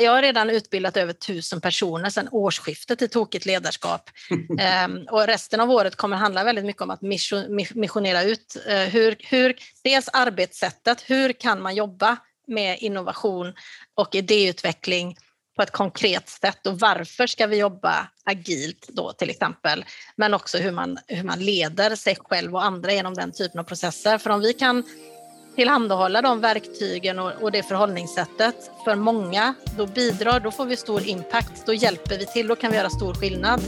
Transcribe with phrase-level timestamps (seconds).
[0.00, 4.10] jag har redan utbildat över tusen personer sedan årsskiftet i tokigt ledarskap.
[4.60, 7.02] ehm, och resten av året kommer handla väldigt mycket om att
[7.74, 13.54] missionera ut eh, hur, hur, dels arbetssättet, hur kan man jobba med innovation
[13.94, 15.16] och idéutveckling
[15.56, 19.84] på ett konkret sätt och varför ska vi jobba agilt då till exempel,
[20.16, 23.64] men också hur man, hur man leder sig själv och andra genom den typen av
[23.64, 24.18] processer.
[24.18, 24.84] För om vi kan
[25.56, 31.08] tillhandahålla de verktygen och, och det förhållningssättet för många, då bidrar, då får vi stor
[31.08, 33.60] impact, då hjälper vi till, då kan vi göra stor skillnad.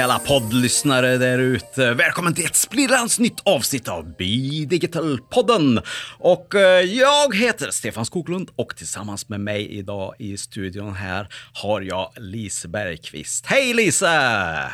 [0.00, 1.94] Alla poddlyssnare där ute.
[1.94, 4.24] Välkommen till ett splirrans nytt avsnitt av Be
[4.66, 5.82] Digital-podden.
[6.18, 11.80] Och eh, jag heter Stefan Skoglund och tillsammans med mig idag i studion här har
[11.80, 13.46] jag Lise Bergqvist.
[13.46, 14.06] Hej Lise!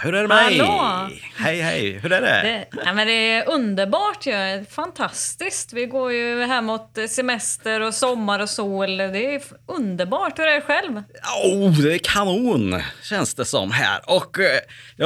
[0.02, 1.06] Hur är det med Hallå!
[1.08, 1.22] dig?
[1.36, 2.42] Hej hej, hur är det?
[2.42, 4.64] Det, ja, men det är underbart ju.
[4.70, 5.72] Fantastiskt.
[5.72, 8.96] Vi går ju här mot semester och sommar och sol.
[8.96, 10.38] Det är underbart.
[10.38, 11.02] Hur är det själv?
[11.44, 14.00] Oh, det är kanon känns det som här.
[14.06, 14.60] Och eh,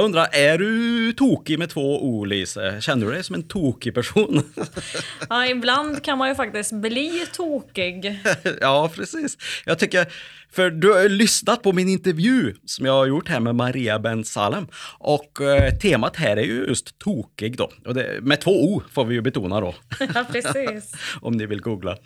[0.05, 2.81] jag undrar, är du tokig med två O, Lise?
[2.81, 4.43] Känner du dig som en tokig person?
[5.29, 8.19] ja, ibland kan man ju faktiskt bli tokig.
[8.61, 9.37] ja, precis.
[9.65, 10.07] Jag tycker,
[10.51, 14.25] för du har lyssnat på min intervju som jag har gjort här med Maria Ben
[14.25, 14.67] Salem.
[14.99, 17.71] Och eh, temat här är ju just tokig då.
[17.85, 19.75] Och det, med två O får vi ju betona då.
[20.15, 20.93] ja, precis.
[21.21, 21.97] Om ni vill googla.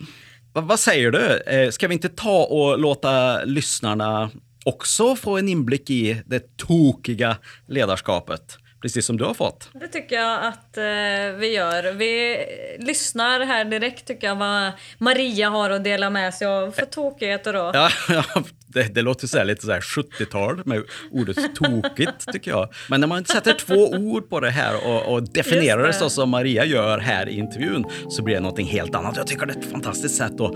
[0.53, 1.39] Va, vad säger du?
[1.39, 4.29] Eh, ska vi inte ta och låta lyssnarna
[4.65, 8.57] också få en inblick i det tokiga ledarskapet.
[8.81, 9.69] Precis som du har fått.
[9.73, 11.93] Det tycker jag att eh, vi gör.
[11.93, 12.37] Vi
[12.79, 17.53] lyssnar här direkt tycker jag vad Maria har att dela med sig av för tokigheter
[17.53, 17.71] då.
[17.73, 22.73] Ja, ja det, det låter så lite så 70-tal med ordet tokigt tycker jag.
[22.89, 25.87] Men när man sätter två ord på det här och, och definierar det.
[25.87, 29.17] det så som Maria gör här i intervjun så blir det någonting helt annat.
[29.17, 30.55] Jag tycker det är ett fantastiskt sätt att,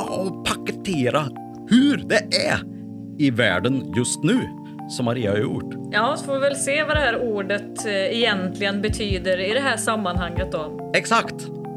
[0.00, 1.28] att paketera
[1.70, 2.79] hur det är
[3.20, 4.40] i världen just nu
[4.88, 5.74] som Maria har gjort.
[5.90, 9.60] Ja, så får vi väl se vad det här ordet eh, egentligen betyder i det
[9.60, 10.90] här sammanhanget då.
[10.94, 11.34] Exakt!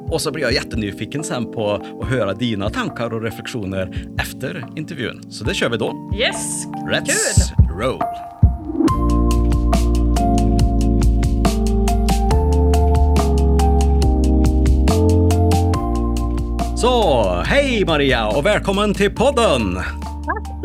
[0.08, 5.22] Och så blir jag jättenyfiken sen på att höra dina tankar och reflektioner efter intervjun.
[5.32, 6.12] Så det kör vi då.
[6.20, 6.68] Yes!
[6.68, 7.80] Let's Kul!
[7.80, 8.00] roll!
[16.78, 19.80] Så, hej Maria och välkommen till podden!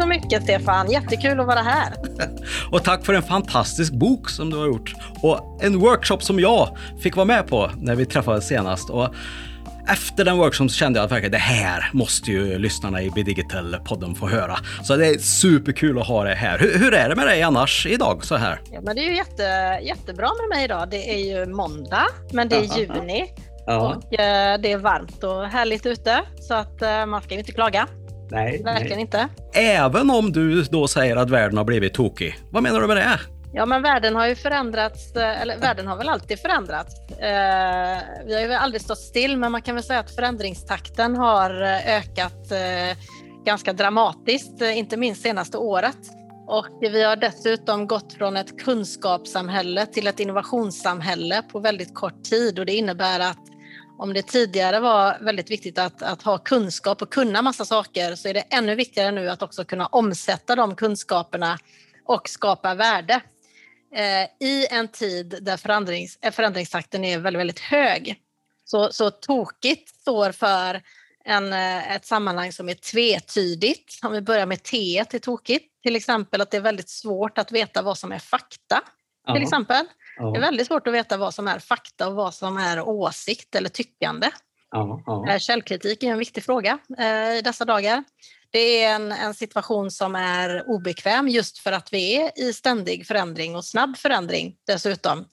[0.00, 1.92] Så mycket Stefan, jättekul att vara här.
[2.72, 6.76] och tack för en fantastisk bok som du har gjort och en workshop som jag
[7.02, 8.90] fick vara med på när vi träffades senast.
[8.90, 9.14] Och
[9.88, 14.28] efter den workshopen kände jag att verkligen det här måste ju lyssnarna i Bidigital-podden få
[14.28, 14.58] höra.
[14.82, 16.58] Så det är superkul att ha det här.
[16.58, 18.60] Hur, hur, är det med dig annars idag så här?
[18.72, 19.42] Ja, men det är ju jätte,
[19.82, 20.90] jättebra med mig idag.
[20.90, 23.24] Det är ju måndag, men det är juni.
[23.66, 23.94] Ja.
[23.94, 27.52] Och eh, det är varmt och härligt ute så att eh, man ska ju inte
[27.52, 27.86] klaga.
[28.30, 28.62] Nej.
[28.62, 29.00] Verkligen nej.
[29.00, 29.28] inte.
[29.54, 32.38] Även om du då säger att världen har blivit tokig.
[32.50, 33.20] Vad menar du med det?
[33.52, 36.94] Ja, men världen har ju förändrats, eh, eller världen har väl alltid förändrats.
[37.10, 41.62] Eh, vi har ju aldrig stått still, men man kan väl säga att förändringstakten har
[41.62, 42.98] eh, ökat eh,
[43.44, 45.98] ganska dramatiskt, eh, inte minst senaste året.
[46.46, 52.58] Och vi har dessutom gått från ett kunskapssamhälle till ett innovationssamhälle på väldigt kort tid
[52.58, 53.38] och det innebär att
[53.98, 58.28] om det tidigare var väldigt viktigt att, att ha kunskap och kunna massa saker så
[58.28, 61.58] är det ännu viktigare nu att också kunna omsätta de kunskaperna
[62.04, 63.20] och skapa värde
[63.94, 68.22] eh, i en tid där förändrings, förändringstakten är väldigt, väldigt hög.
[68.64, 70.82] Så, så tokigt står för
[71.24, 73.98] en, eh, ett sammanhang som är tvetydigt.
[74.02, 77.52] Om vi börjar med T till tokigt, till exempel att det är väldigt svårt att
[77.52, 78.82] veta vad som är fakta.
[79.34, 79.86] Till exempel.
[80.18, 80.30] Ja.
[80.30, 83.54] Det är väldigt svårt att veta vad som är fakta och vad som är åsikt
[83.54, 84.30] eller tyckande.
[84.70, 85.30] Ja, ja.
[85.30, 88.04] Eh, källkritik är en viktig fråga eh, i dessa dagar.
[88.50, 93.06] Det är en, en, situation som är obekväm just för att vi är i ständig
[93.06, 95.24] förändring och snabb förändring dessutom.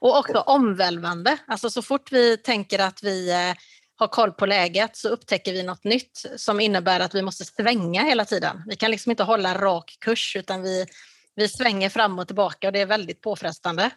[0.00, 1.38] Och också omvälvande.
[1.46, 3.54] Alltså så fort vi tänker att vi eh,
[3.96, 8.02] har koll på läget så upptäcker vi något nytt som innebär att vi måste svänga
[8.02, 8.62] hela tiden.
[8.66, 10.86] Vi kan liksom inte hålla en rak kurs utan vi,
[11.34, 13.90] vi svänger fram och tillbaka och det är väldigt påfrestande.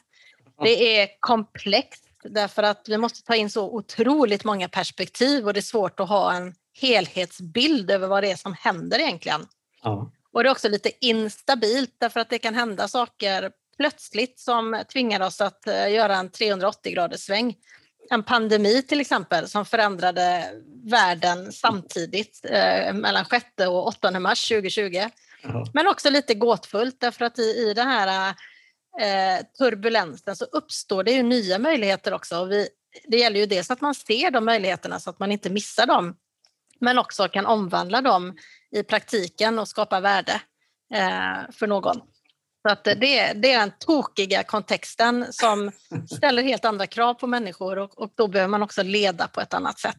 [0.63, 5.59] Det är komplext därför att vi måste ta in så otroligt många perspektiv och det
[5.59, 9.47] är svårt att ha en helhetsbild över vad det är som händer egentligen.
[9.83, 10.11] Ja.
[10.31, 15.21] Och det är också lite instabilt därför att det kan hända saker plötsligt som tvingar
[15.21, 17.55] oss att eh, göra en 380 graders sväng.
[18.09, 20.51] en pandemi till exempel som förändrade
[20.83, 25.09] världen samtidigt eh, mellan 6 och 8 mars 2020.
[25.45, 25.65] Aha.
[25.73, 28.35] Men också lite gåtfullt därför att i, i den här
[28.99, 32.39] eh, turbulensen så uppstår det ju nya möjligheter också.
[32.39, 32.67] Och vi,
[33.07, 36.15] det gäller ju dels att man ser de möjligheterna så att man inte missar dem
[36.79, 38.37] men också kan omvandla dem
[38.71, 40.41] i praktiken och skapa värde
[40.93, 42.01] eh, för någon.
[42.65, 42.93] Så att det,
[43.35, 45.71] det är den tokiga kontexten som
[46.15, 49.53] ställer helt andra krav på människor och, och då behöver man också leda på ett
[49.53, 49.97] annat sätt.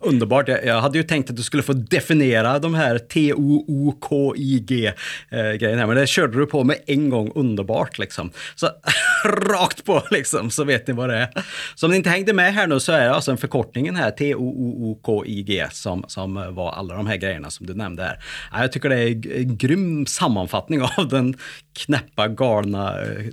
[0.00, 0.48] Underbart.
[0.48, 5.96] Jag, jag hade ju tänkt att du skulle få definiera de här T-O-O-K-I-G-grejerna, eh, men
[5.96, 8.30] det körde du på med en gång underbart liksom.
[8.54, 8.70] Så
[9.24, 11.28] rakt på liksom, så vet ni vad det är.
[11.74, 14.10] Så om ni inte hängde med här nu så är det alltså en förkortningen här,
[14.10, 18.18] T-O-O-K-I-G, som, som var alla de här grejerna som du nämnde här.
[18.62, 21.34] Jag tycker det är en grym sammanfattning av den
[21.76, 23.24] knäppa, galna, eh,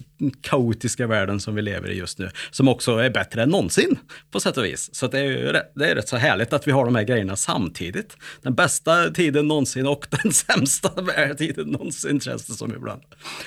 [0.42, 2.30] kaotiska världen som vi lever i just nu.
[2.52, 4.00] Som också är bättre än någonsin
[4.32, 4.96] på sätt och vis.
[4.96, 7.04] Så det är ju rätt, det är rätt så härligt att vi har de här
[7.04, 8.18] grejerna samtidigt.
[8.42, 10.90] Den bästa tiden någonsin och den sämsta
[11.38, 13.02] tiden någonsin känns det som ibland.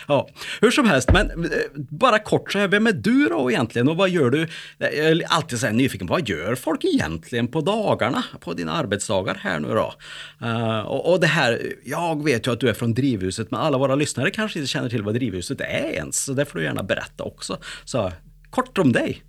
[0.08, 0.28] Ja,
[0.60, 3.96] hur som helst, men eh, bara kort så här, vem är du då egentligen och
[3.96, 4.42] vad gör du?
[4.42, 4.48] Eh,
[4.78, 9.34] jag är alltid så här nyfiken, vad gör folk egentligen på dagarna, på dina arbetsdagar
[9.34, 9.94] här nu då?
[10.42, 13.78] Uh, och, och det här, jag vet ju att du är från Drivhuset, men alla
[13.78, 16.82] våra lyssnare kanske inte känner till vad Drivhuset är ens, så det får du gärna
[16.82, 17.58] berätta också.
[17.84, 18.12] Så
[18.50, 19.22] kort om dig.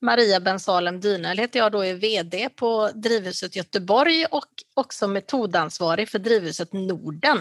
[0.00, 6.18] Maria Bensalem Dynel heter jag då är VD på Drivhuset Göteborg och också metodansvarig för
[6.18, 7.38] Drivhuset Norden.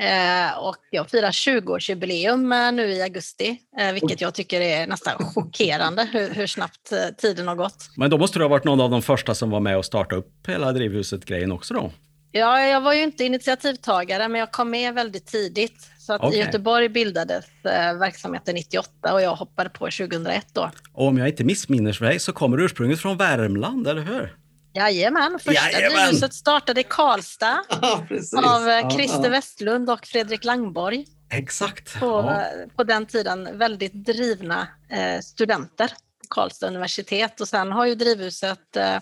[0.00, 5.24] Eh, och jag firar 20-årsjubileum eh, nu i augusti, eh, vilket jag tycker är nästan
[5.34, 7.90] chockerande hur, hur, snabbt eh, tiden har gått.
[7.96, 10.20] Men då måste du ha varit någon av de första som var med och startade
[10.20, 11.92] upp hela Drivhuset-grejen också då?
[12.32, 15.91] Ja, jag var ju inte initiativtagare, men jag kom med väldigt tidigt.
[16.02, 16.38] Så att okay.
[16.38, 20.70] i Göteborg bildades eh, verksamheten 98 och jag hoppade på 2001 då.
[20.92, 24.36] Och om jag inte missminner mig så kommer du ursprungligen från Värmland, eller hur?
[24.74, 28.06] Jajamän, första drivhuset startade i Karlstad ja,
[28.44, 31.06] av eh, Christer ja, Westlund och Fredrik Langborg.
[31.32, 32.00] Exakt.
[32.00, 32.44] På, ja.
[32.76, 38.76] på den tiden väldigt drivna eh, studenter på Karlstad universitet och sen har ju drivhuset
[38.76, 38.96] eh,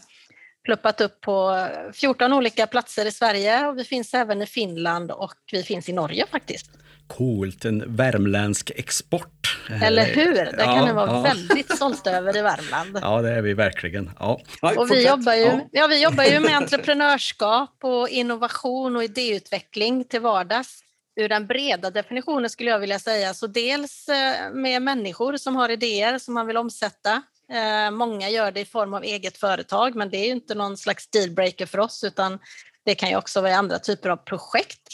[0.65, 5.35] pluppat upp på 14 olika platser i Sverige och vi finns även i Finland och
[5.53, 6.71] vi finns i Norge faktiskt.
[7.07, 9.59] Coolt, en värmländsk export.
[9.83, 10.35] Eller hur?
[10.35, 11.21] Det kan ja, ni vara ja.
[11.21, 12.99] väldigt stolta över i Värmland.
[13.03, 14.11] Ja, det är vi verkligen.
[14.19, 14.41] Ja.
[14.77, 15.61] Och vi, jobbar ju, ja.
[15.73, 15.87] ja.
[15.87, 20.81] vi jobbar ju med entreprenörskap och innovation och idéutveckling till vardags.
[21.17, 25.69] Ur den breda definitionen skulle jag vilja säga, så dels eh, med människor som har
[25.69, 27.23] idéer som man vill omsätta.
[27.52, 30.76] Eh, många gör det i form av eget företag, men det är ju inte någon
[30.76, 32.38] slags dealbreaker för oss, utan
[32.85, 34.88] det kan ju också vara andra typer av projekt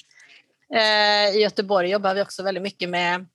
[0.75, 3.27] eh, I Göteborg jobbar vi också väldigt mycket med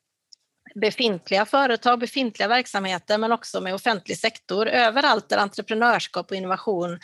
[0.75, 4.67] befintliga företag, befintliga verksamheter, men också med offentlig sektor.
[4.67, 6.99] Överallt där entreprenörskap och innovation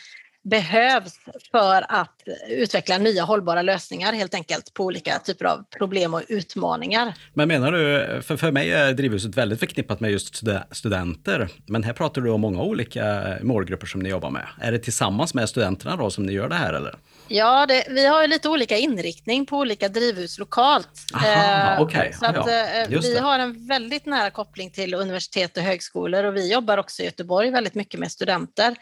[0.49, 1.19] behövs
[1.51, 2.13] för att
[2.49, 7.13] utveckla nya hållbara lösningar helt enkelt på olika typer av problem och utmaningar.
[7.33, 11.93] Men menar du, för, för mig är Drivhuset väldigt förknippat med just studenter, men här
[11.93, 14.47] pratar du om många olika målgrupper som ni jobbar med.
[14.61, 16.95] Är det tillsammans med studenterna då som ni gör det här eller?
[17.27, 20.89] Ja, det, vi har lite olika inriktning på olika drivhus lokalt.
[21.13, 22.13] Aha, eh, okay.
[22.13, 26.35] så att, ja, eh, vi har en väldigt nära koppling till universitet och högskolor och
[26.35, 28.75] vi jobbar också i Göteborg väldigt mycket med studenter,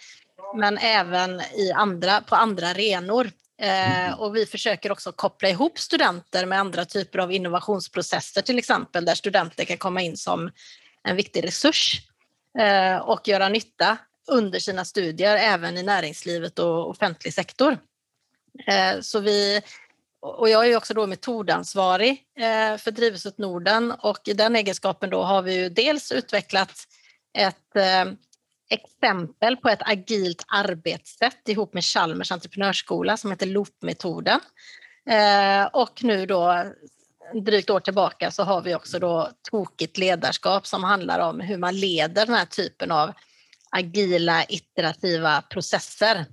[0.56, 3.32] men även i andra, på andra arenor.
[3.62, 4.20] Eh, mm.
[4.20, 9.15] och vi försöker också koppla ihop studenter med andra typer av innovationsprocesser, till exempel, där
[9.15, 10.51] studenter kan komma in som
[11.04, 12.01] en viktig resurs
[12.60, 17.77] eh, och göra nytta under sina studier, även i näringslivet och offentlig sektor.
[18.68, 19.62] Eh, så vi,
[20.20, 25.24] och jag är också då metodansvarig eh, för Drivhuset Norden och i den egenskapen då
[25.24, 26.88] har vi ju dels utvecklat
[27.38, 28.06] ett eh,
[28.69, 34.39] exempel på ett agilt arbetssätt ihop med Chalmers entreprenörsskola som heter LOOP-metoden.
[35.10, 36.65] Eh, och nu då
[37.34, 41.75] drygt år tillbaka så har vi också då tokigt ledarskap som handlar om hur man
[41.75, 43.13] leder den här typen av
[43.69, 46.25] agila iterativa processer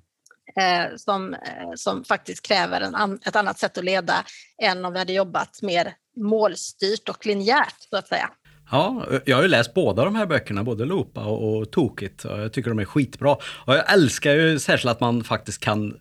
[0.56, 4.24] eh, som, eh, som faktiskt kräver en an, ett annat sätt att leda
[4.62, 8.30] än om vi hade jobbat mer målstyrt och linjärt så att säga.
[8.73, 12.25] Ja, jag har ju läst båda de här böckerna, både Lopa och, och Tokigt.
[12.25, 13.33] Och jag tycker de är skitbra.
[13.43, 15.95] Och jag älskar ju särskilt att man faktiskt kan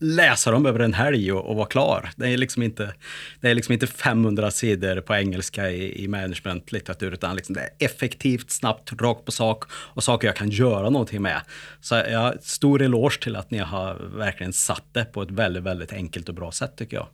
[0.00, 2.10] läsa dem över en helg och, och vara klar.
[2.16, 2.94] Det är, liksom inte,
[3.40, 7.70] det är liksom inte 500 sidor på engelska i, i managementlitteratur, utan liksom det är
[7.78, 11.40] effektivt, snabbt, rakt på sak och saker jag kan göra någonting med.
[11.80, 15.62] Så jag har stor eloge till att ni har verkligen satt det på ett väldigt,
[15.62, 17.06] väldigt enkelt och bra sätt tycker jag.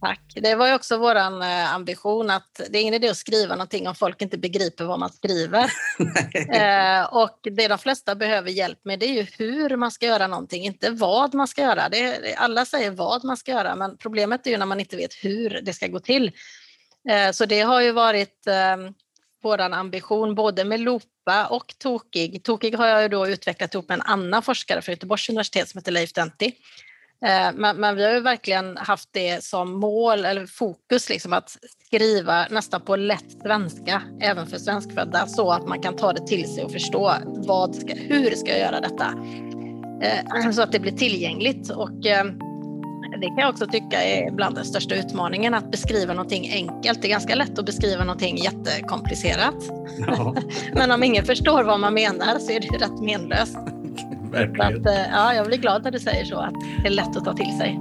[0.00, 0.32] Tack.
[0.34, 3.88] Det var ju också vår eh, ambition att det är ingen idé att skriva någonting
[3.88, 5.64] om folk inte begriper vad man skriver.
[6.52, 10.26] eh, och det de flesta behöver hjälp med det är ju hur man ska göra
[10.26, 11.88] någonting, inte vad man ska göra.
[11.88, 15.14] Det, alla säger vad man ska göra, men problemet är ju när man inte vet
[15.24, 16.32] hur det ska gå till.
[17.08, 18.76] Eh, så det har ju varit eh,
[19.42, 22.44] vår ambition både med Lopa och Tokig.
[22.44, 25.78] Tokig har jag ju då utvecklat ihop med en annan forskare från Göteborgs universitet som
[25.78, 26.52] heter Leif Denti.
[27.24, 31.56] Eh, men, men, vi har ju verkligen haft det som mål eller fokus, liksom att
[31.86, 36.54] skriva nästan på lätt svenska, även för svenskfödda, så att man kan ta det till
[36.54, 39.14] sig och förstå vad ska, hur ska jag göra detta?
[40.02, 41.70] Eh, så att det blir tillgängligt.
[41.70, 42.24] Och, eh,
[43.20, 47.02] det kan jag också tycka är bland den största utmaningen, att beskriva någonting enkelt.
[47.02, 49.70] Det är ganska lätt att beskriva någonting jättekomplicerat.
[49.98, 50.34] Ja.
[50.72, 53.58] Men om ingen förstår vad man menar så är det rätt menlöst.
[54.30, 54.88] Verkligen.
[54.88, 57.34] Att, ja, jag blir glad när du säger så, att det är lätt att ta
[57.34, 57.80] till sig.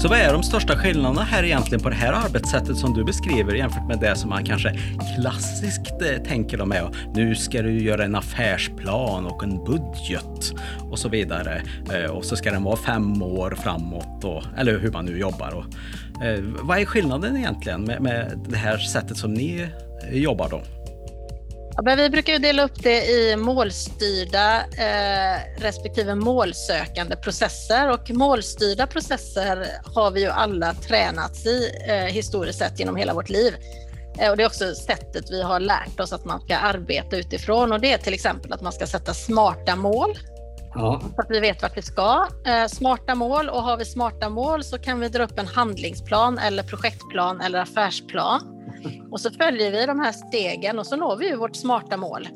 [0.00, 3.54] Så vad är de största skillnaderna här egentligen på det här arbetssättet som du beskriver
[3.54, 4.78] jämfört med det som man kanske
[5.16, 10.54] klassiskt eh, tänker om är nu ska du göra en affärsplan och en budget
[10.90, 11.62] och så vidare.
[11.94, 15.54] Eh, och så ska den vara fem år framåt, och, eller hur man nu jobbar.
[15.54, 15.64] Och,
[16.22, 19.68] eh, vad är skillnaden egentligen med, med det här sättet som ni
[20.12, 20.62] jobbar då?
[21.76, 29.66] Ja, vi brukar dela upp det i målstyrda eh, respektive målsökande processer och målstyrda processer
[29.94, 33.54] har vi ju alla tränats i eh, historiskt sett genom hela vårt liv.
[34.18, 37.72] Eh, och det är också sättet vi har lärt oss att man ska arbeta utifrån
[37.72, 40.18] och det är till exempel att man ska sätta smarta mål
[40.74, 41.00] Ja.
[41.14, 42.26] Så att vi vet vart vi ska.
[42.46, 46.38] Eh, smarta mål och har vi smarta mål så kan vi dra upp en handlingsplan
[46.38, 48.56] eller projektplan eller affärsplan.
[49.10, 52.28] Och så följer vi de här stegen och så når vi ju vårt smarta mål.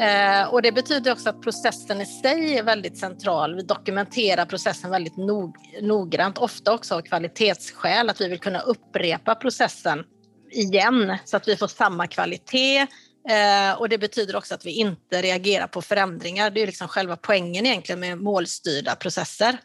[0.00, 3.54] Eh, och det betyder också att processen i sig är väldigt central.
[3.54, 9.34] Vi dokumenterar processen väldigt nog noggrant, ofta också av kvalitetsskäl, att vi vill kunna upprepa
[9.34, 10.04] processen
[10.50, 12.86] igen så att vi får samma kvalitet.
[13.28, 16.50] Eh, och det betyder också att vi inte reagerar på förändringar.
[16.50, 19.58] Det är liksom själva poängen egentligen med målstyrda processer.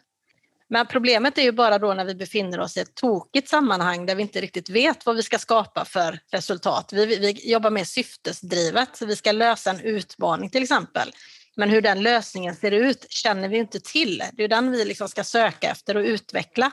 [0.70, 4.14] Men problemet är ju bara då när vi befinner oss i ett tokigt sammanhang där
[4.14, 6.92] vi inte riktigt vet vad vi ska skapa för resultat.
[6.92, 11.12] Vi, vi jobbar mer syftesdrivet, så vi ska lösa en utmaning till exempel.
[11.56, 14.22] Men hur den lösningen ser ut känner vi inte till.
[14.32, 16.70] Det är den vi liksom ska söka efter och utveckla.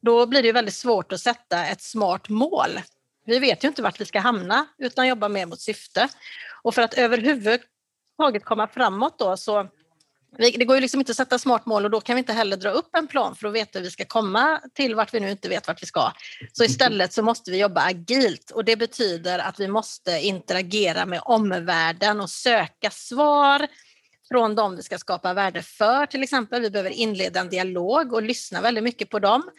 [0.00, 2.80] Då blir det väldigt svårt att sätta ett smart mål.
[3.28, 6.08] Vi vet ju inte vart vi ska hamna utan jobbar mer mot syfte.
[6.62, 9.68] Och för att överhuvudtaget komma framåt då så
[10.38, 12.56] det går ju liksom inte att sätta smart mål och då kan vi inte heller
[12.56, 15.30] dra upp en plan för att veta hur vi ska komma till vart vi nu
[15.30, 16.12] inte vet vart vi ska.
[16.52, 21.20] Så istället så måste vi jobba agilt och det betyder att vi måste interagera med
[21.24, 23.66] omvärlden och söka svar
[24.28, 26.62] från dem vi ska skapa värde för till exempel.
[26.62, 29.50] Vi behöver inleda en dialog och lyssna väldigt mycket på dem.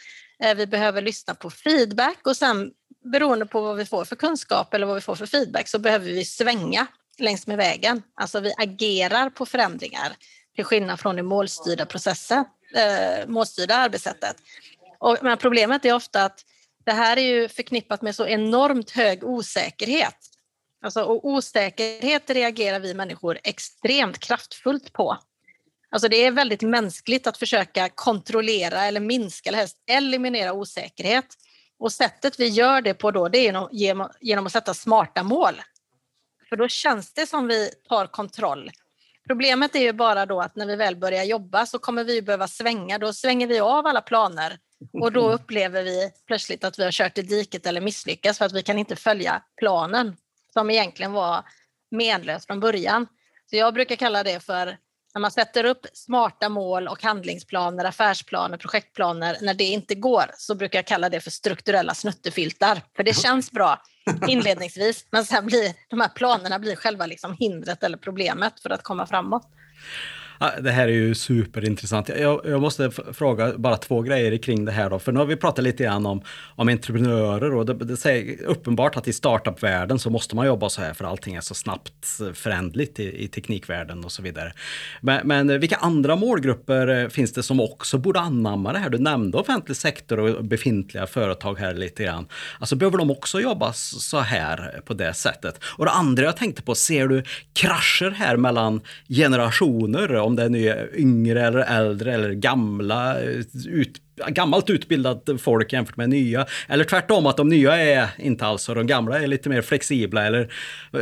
[0.43, 2.71] Eh, vi behöver lyssna på feedback och sen
[3.03, 6.05] beroende på vad vi får för kunskap eller vad vi får för feedback så behöver
[6.05, 6.87] vi svänga
[7.17, 8.03] längs med vägen.
[8.15, 10.15] Alltså vi agerar på förändringar
[10.55, 14.35] till skillnad från det målstyrda processen, eh, målstyrda arbetssättet.
[14.99, 16.45] Och, men problemet är ofta att
[16.85, 20.15] det här är ju förknippat med så enormt hög osäkerhet.
[20.81, 25.17] Alltså, och osäkerhet reagerar vi människor extremt kraftfullt på.
[25.91, 31.25] Alltså det är väldigt mänskligt att försöka kontrollera eller minska eller helst eliminera osäkerhet.
[31.79, 35.61] Och sättet vi gör det på då det är genom, genom att sätta smarta mål.
[36.49, 38.71] För då känns det som vi tar kontroll
[39.29, 42.47] Problemet är ju bara då att när vi väl börjar jobba så kommer vi behöva
[42.47, 42.97] svänga.
[42.97, 44.57] Då svänger vi av alla planer
[45.01, 48.53] och då upplever vi plötsligt att vi har kört i diket eller misslyckats för att
[48.53, 50.15] vi kan inte följa planen
[50.53, 51.43] som egentligen var
[51.91, 53.07] menlös från början.
[53.49, 54.77] Så jag brukar kalla det för
[55.13, 60.55] när man sätter upp smarta mål och handlingsplaner, affärsplaner, projektplaner, när det inte går så
[60.55, 62.81] brukar jag kalla det för strukturella snuttefiltar.
[62.95, 63.81] För det känns bra
[64.27, 68.83] inledningsvis, men sen blir de här planerna blir själva liksom hindret eller problemet för att
[68.83, 69.47] komma framåt.
[70.61, 72.09] Det här är ju superintressant.
[72.09, 74.99] Jag, jag, måste fråga bara två grejer kring det här då.
[74.99, 76.21] För nu har vi pratat lite grann om,
[76.55, 80.81] om entreprenörer och det, det är uppenbart att i startupvärlden så måste man jobba så
[80.81, 84.53] här för allting är så snabbt eh, förändligt i, i teknikvärlden och så vidare.
[85.01, 88.89] Men, men, vilka andra målgrupper eh, finns det som också borde anamma det här?
[88.89, 92.27] Du nämnde offentlig sektor och befintliga företag här lite grann.
[92.59, 95.59] Alltså behöver de också jobba så här på det sättet?
[95.63, 100.28] Och det andra jag tänkte på, ser du krascher här mellan generationer?
[100.29, 103.19] Om det är nya, yngre eller äldre eller gamla,
[103.69, 106.45] ut, gammalt utbildat folk jämfört med nya.
[106.67, 110.25] Eller tvärtom, att de nya är inte alls och de gamla är lite mer flexibla.
[110.25, 110.49] Eller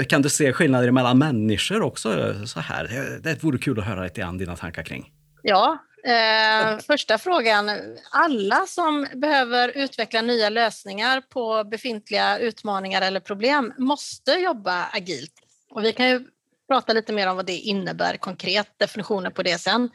[0.09, 3.17] kan du se skillnader mellan människor också så här?
[3.23, 5.11] Det vore kul att höra lite grann dina tankar kring.
[5.41, 7.69] Ja, Eh, första frågan.
[8.11, 15.33] Alla som behöver utveckla nya lösningar på befintliga utmaningar eller problem måste jobba agilt.
[15.69, 16.25] Och vi kan ju
[16.67, 19.89] prata lite mer om vad det innebär konkret, definitioner på det sen.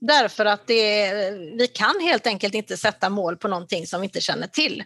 [0.00, 1.12] Därför att det,
[1.58, 4.84] vi kan helt enkelt inte sätta mål på någonting som vi inte känner till.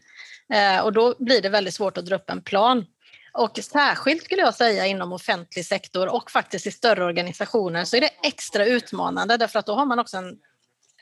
[0.53, 2.87] Eh, och då blir det väldigt svårt att dra upp en plan.
[3.33, 8.01] Och särskilt skulle jag säga inom offentlig sektor och faktiskt i större organisationer så är
[8.01, 10.39] det extra utmanande därför att då har man också en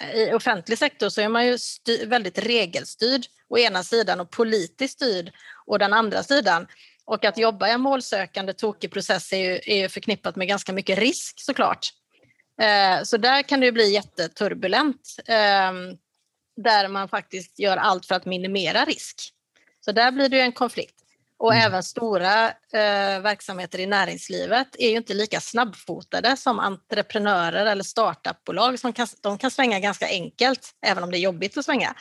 [0.00, 1.58] eh, i offentlig sektor så är man ju
[2.06, 5.32] väldigt regelstyrd å ena sidan och politiskt styrd
[5.66, 6.66] å den andra sidan.
[7.04, 10.98] Och att jobba i en målsökande tokig process är ju, är förknippat med ganska mycket
[10.98, 11.88] risk såklart.
[12.60, 15.72] Eh, så där kan det ju bli jätteturbulent eh,
[16.56, 19.32] där man faktiskt gör allt för att minimera risk.
[19.84, 20.94] Så där blir det ju en konflikt.
[21.38, 21.66] Och mm.
[21.66, 28.78] även stora eh, verksamheter i näringslivet är ju inte lika snabbfotade som entreprenörer eller startupbolag.
[28.78, 31.94] Som kan, de kan svänga ganska enkelt, även om det är jobbigt att svänga.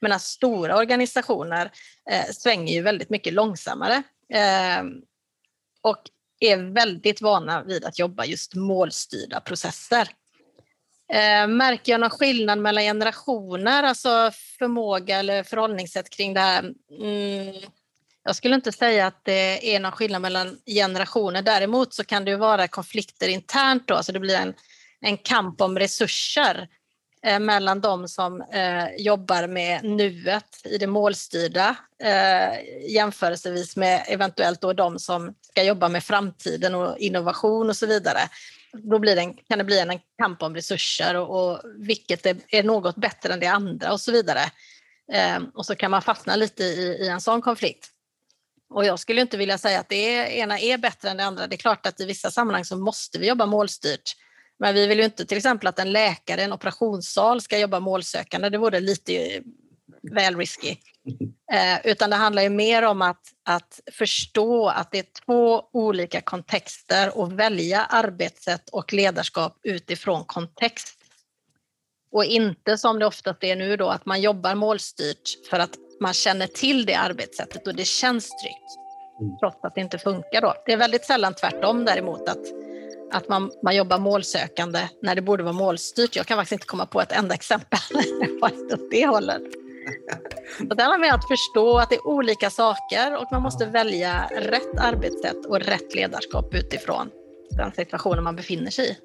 [0.00, 1.70] Men stora organisationer
[2.10, 5.02] eh, svänger ju väldigt mycket långsammare Ehm,
[5.82, 5.98] och
[6.40, 10.08] är väldigt vana vid att jobba just målstyrda processer.
[11.12, 16.72] Eh, märker jag någon skillnad mellan generationer, alltså förmåga eller förhållningssätt kring det här?
[17.00, 17.54] Mm,
[18.22, 21.42] jag skulle inte säga att det är någon skillnad mellan generationer.
[21.42, 24.54] Däremot så kan det vara konflikter internt då, så det blir en,
[25.00, 26.68] en kamp om resurser
[27.22, 32.60] eh, mellan de som eh, jobbar med nuet i det målstyrda eh,
[32.90, 38.20] jämförelsevis med eventuellt då de som ska jobba med framtiden och innovation och så vidare.
[38.72, 42.36] Då blir det en, kan det bli en, kamp om resurser och, och vilket är,
[42.48, 44.40] är, något bättre än det andra och så vidare.
[45.12, 47.90] Eh, och så kan man fastna lite i, i en sån konflikt.
[48.70, 51.46] Och jag skulle inte vilja säga att det ena är bättre än det andra.
[51.46, 54.16] Det är klart att i vissa sammanhang så måste vi jobba målstyrt.
[54.58, 57.80] Men vi vill ju inte till exempel att en läkare i en operationssal ska jobba
[57.80, 58.48] målsökande.
[58.48, 59.42] Det vore lite
[60.02, 60.76] väl risky.
[61.52, 66.20] Eh, utan det handlar ju mer om att, att förstå att det är två olika
[66.20, 70.98] kontexter och välja arbetssätt och ledarskap utifrån kontext.
[72.12, 76.14] Och inte som det oftast är nu då att man jobbar målstyrt för att man
[76.14, 78.78] känner till det arbetssättet och det känns tryggt.
[79.20, 79.38] Mm.
[79.38, 80.54] Trots att det inte funkar då.
[80.66, 82.46] Det är väldigt sällan tvärtom däremot att,
[83.12, 86.16] att man, man jobbar målsökande när det borde vara målstyrt.
[86.16, 87.78] Jag kan faktiskt inte komma på ett enda exempel
[88.42, 89.42] åt det hållet.
[90.58, 94.28] Så det handlar med att förstå att det är olika saker och man måste välja
[94.30, 97.10] rätt arbetssätt och rätt ledarskap utifrån
[97.50, 98.96] den situationen man befinner sig i.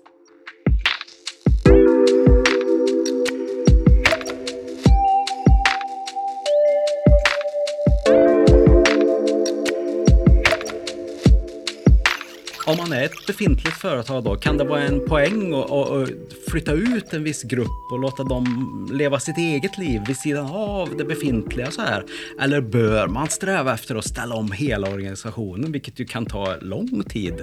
[12.73, 16.09] om man är ett befintligt företag då, kan det vara en poäng att
[16.51, 20.97] flytta ut en viss grupp och låta dem leva sitt eget liv vid sidan av
[20.97, 22.03] det befintliga så här?
[22.41, 27.03] Eller bör man sträva efter att ställa om hela organisationen, vilket ju kan ta lång
[27.03, 27.36] tid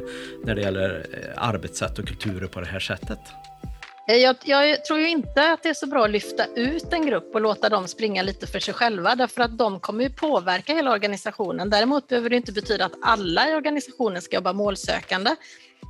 [0.45, 3.21] när det gäller eh, arbetssätt och kulturer på det här sättet?
[4.11, 7.07] Eh, jag, jag, tror ju inte att det är så bra att lyfta ut en
[7.07, 10.75] grupp och låta dem springa lite för sig själva därför att de kommer ju påverka
[10.75, 11.71] hela organisationen.
[11.71, 15.31] Däremot behöver det inte betyda att alla i organisationen ska jobba målsökande.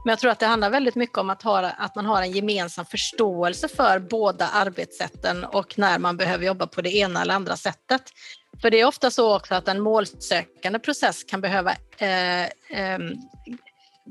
[0.05, 2.33] Men jag tror att det handlar väldigt mycket om att, ha, att man har en
[2.33, 7.57] gemensam förståelse för båda arbetssätten och när man behöver jobba på det ena eller andra
[7.57, 8.03] sättet.
[8.63, 12.99] För det är ofta så också att en målsökande process kan behöva eh, eh,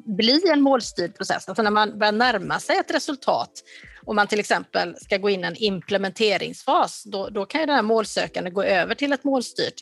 [0.05, 1.49] bli en målstyrd process.
[1.49, 3.51] Alltså när man börjar närma sig ett resultat
[4.09, 7.75] om man till exempel ska gå in i en implementeringsfas, då, då kan ju den
[7.75, 9.73] här målsökande gå över till ett målstyrt.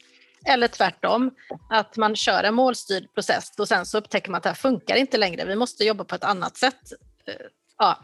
[0.45, 1.31] Eller tvärtom,
[1.69, 4.95] att man kör en målstyrd process och sen så upptäcker man att det här funkar
[4.95, 6.93] inte längre, vi måste jobba på ett annat sätt.
[7.27, 7.33] Eh,
[7.77, 8.03] ja.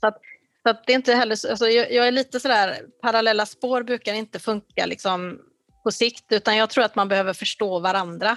[0.00, 0.20] Så, att,
[0.62, 4.14] så att det är inte heller, alltså jag, jag är lite sådär, parallella spår brukar
[4.14, 5.40] inte funka liksom
[5.82, 8.36] på sikt, utan jag tror att man behöver förstå varandra.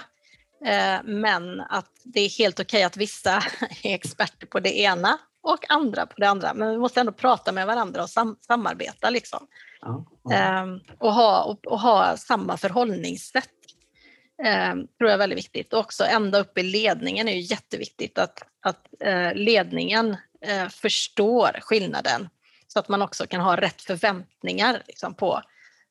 [0.64, 3.42] Eh, men att det är helt okej okay att vissa
[3.82, 6.54] är experter på det ena och andra på det andra.
[6.54, 9.46] Men vi måste ändå prata med varandra och sam samarbeta liksom.
[9.80, 10.32] Ja, ja.
[10.32, 13.48] Ehm, och, ha, och, och, ha samma förhållningssätt.
[14.44, 15.72] Ehm, tror jag är väldigt viktigt.
[15.72, 21.58] Och också ända upp i ledningen är ju jätteviktigt att, att eh, ledningen eh, förstår
[21.60, 22.28] skillnaden
[22.66, 25.42] så att man också kan ha rätt förväntningar liksom, på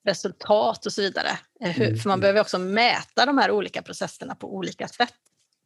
[0.06, 1.30] resultat och så vidare.
[1.62, 2.22] Eh, hur, för man mm.
[2.22, 5.14] behöver också mäta de här olika processerna på olika sätt.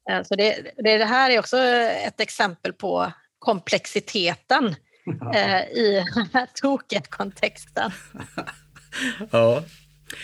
[0.09, 3.11] Eh, så det, det, det här är också ett exempel på
[3.43, 4.65] komplexiteten
[5.33, 7.91] eh, i den här tokiga kontexten.
[9.31, 9.63] ja.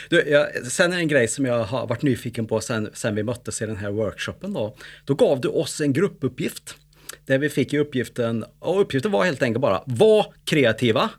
[0.09, 3.23] Du, jag, sen är en grej som jag har varit nyfiken på sen, sen vi
[3.23, 4.75] möttes i den här workshopen då.
[5.05, 6.75] Då gav du oss en gruppuppgift.
[7.25, 11.09] Där vi fick uppgiften, och uppgiften var helt enkelt bara, var kreativa.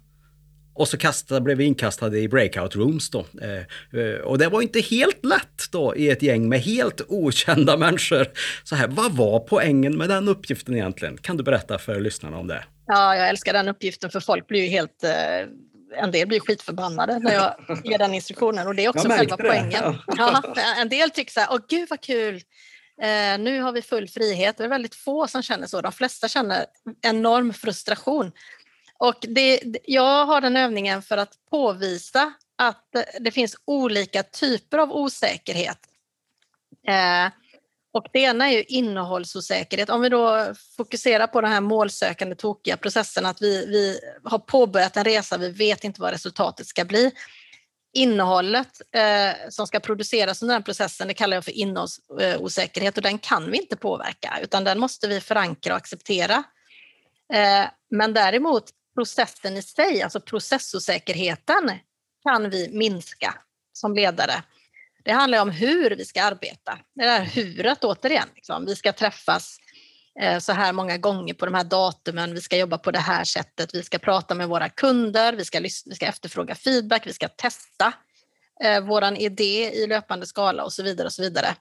[0.80, 3.26] Och så kastade, blev vi inkastade i breakout rooms då.
[3.42, 7.76] Eh, eh, och det var inte helt lätt då i ett gäng med helt okända
[7.86, 8.26] människor.
[8.64, 11.16] Så här, vad var poängen med den uppgiften egentligen?
[11.16, 12.64] Kan du berätta för lyssnarna om det?
[12.86, 15.10] Ja, jag älskar den uppgiften för folk blir ju helt eh
[15.96, 19.42] en del blir skitförbannade när jag ger den instruktionen och det är också själva det.
[19.42, 19.98] poängen.
[20.06, 20.42] Ja,
[20.78, 22.34] en del tycker så här, åh gud vad kul,
[23.02, 24.56] eh, nu har vi full frihet.
[24.58, 26.64] Det är väldigt få som känner så, de flesta känner
[27.02, 28.32] enorm frustration.
[29.00, 34.92] Och det, jag har den övningen för att påvisa att det finns olika typer av
[34.92, 35.78] osäkerhet.
[36.88, 37.32] Eh,
[37.92, 39.90] och det ena är ju innehållsosäkerhet.
[39.90, 44.96] Om vi då fokuserar på den här målsökande tokiga processen, att vi, vi har påbörjat
[44.96, 47.12] en resa, vi vet inte vad resultatet ska bli.
[47.92, 53.18] Innehållet eh, som ska produceras under den processen, det kallar jag för innehållsosäkerhet och den
[53.18, 56.42] kan vi inte påverka, utan den måste vi förankra och acceptera.
[57.32, 61.70] Eh, men däremot processen i sig, alltså processosäkerheten,
[62.22, 63.34] kan vi minska
[63.72, 64.42] som ledare.
[65.04, 66.78] Det handlar om hur vi ska arbeta.
[66.94, 68.28] Det där huret återigen.
[68.34, 68.66] Liksom.
[68.66, 69.58] Vi ska träffas
[70.20, 72.34] eh, så här många gånger på de här datumen.
[72.34, 73.74] Vi ska jobba på det här sättet.
[73.74, 75.32] Vi ska prata med våra kunder.
[75.32, 77.06] Vi ska, vi ska efterfråga feedback.
[77.06, 77.92] Vi ska testa
[78.64, 81.06] eh, våran idé i löpande skala och så vidare.
[81.06, 81.54] och Så vidare.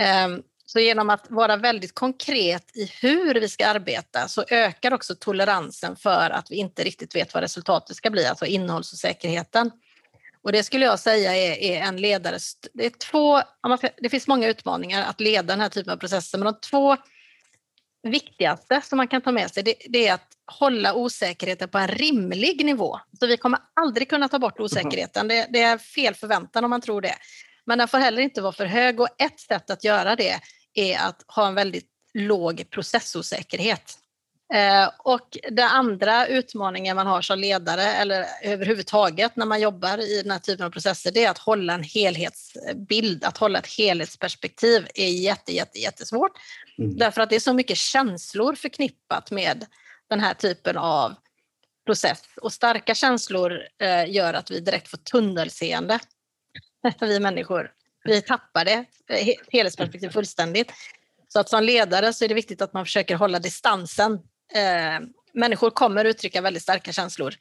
[0.00, 0.28] Eh,
[0.72, 5.96] så genom att vara väldigt konkret i hur vi ska arbeta så ökar också toleransen
[5.96, 9.70] för att vi inte riktigt vet vad resultatet ska bli, alltså innehållsosäkerheten.
[10.42, 12.38] Och det skulle jag säga är, är en ledare.
[12.72, 13.40] Det, är två,
[13.96, 16.96] det finns många utmaningar att leda den här typen av processer, men de två
[18.02, 21.88] viktigaste som man kan ta med sig det, det, är att hålla osäkerheten på en
[21.88, 23.00] rimlig nivå.
[23.20, 25.28] Så vi kommer aldrig kunna ta bort osäkerheten.
[25.28, 27.14] Det, det är fel förväntan om man tror det.
[27.64, 30.40] Men den får heller inte vara för hög och ett sätt att göra det
[30.74, 33.96] är att ha en väldigt låg processosäkerhet.
[34.54, 40.22] Eh, och den andra utmaningen man har som ledare eller överhuvudtaget när man jobbar i
[40.22, 44.86] den här typen av processer det är att hålla en helhetsbild, att hålla ett helhetsperspektiv
[44.94, 46.32] är jätte, jätte, jättesvårt.
[46.78, 46.96] Mm.
[46.96, 49.66] Därför att det är så mycket känslor förknippat med
[50.08, 51.14] den här typen av
[51.86, 55.98] process och starka känslor eh, gör att vi direkt får tunnelseende,
[57.00, 57.72] vi människor.
[58.04, 58.84] Vi tappar eh,
[59.52, 60.72] helhetsperspektivet fullständigt.
[61.28, 64.12] Så att som ledare så är det viktigt att man försöker hålla distansen
[64.54, 67.34] eh, människor kommer uttrycka väldigt starka känslor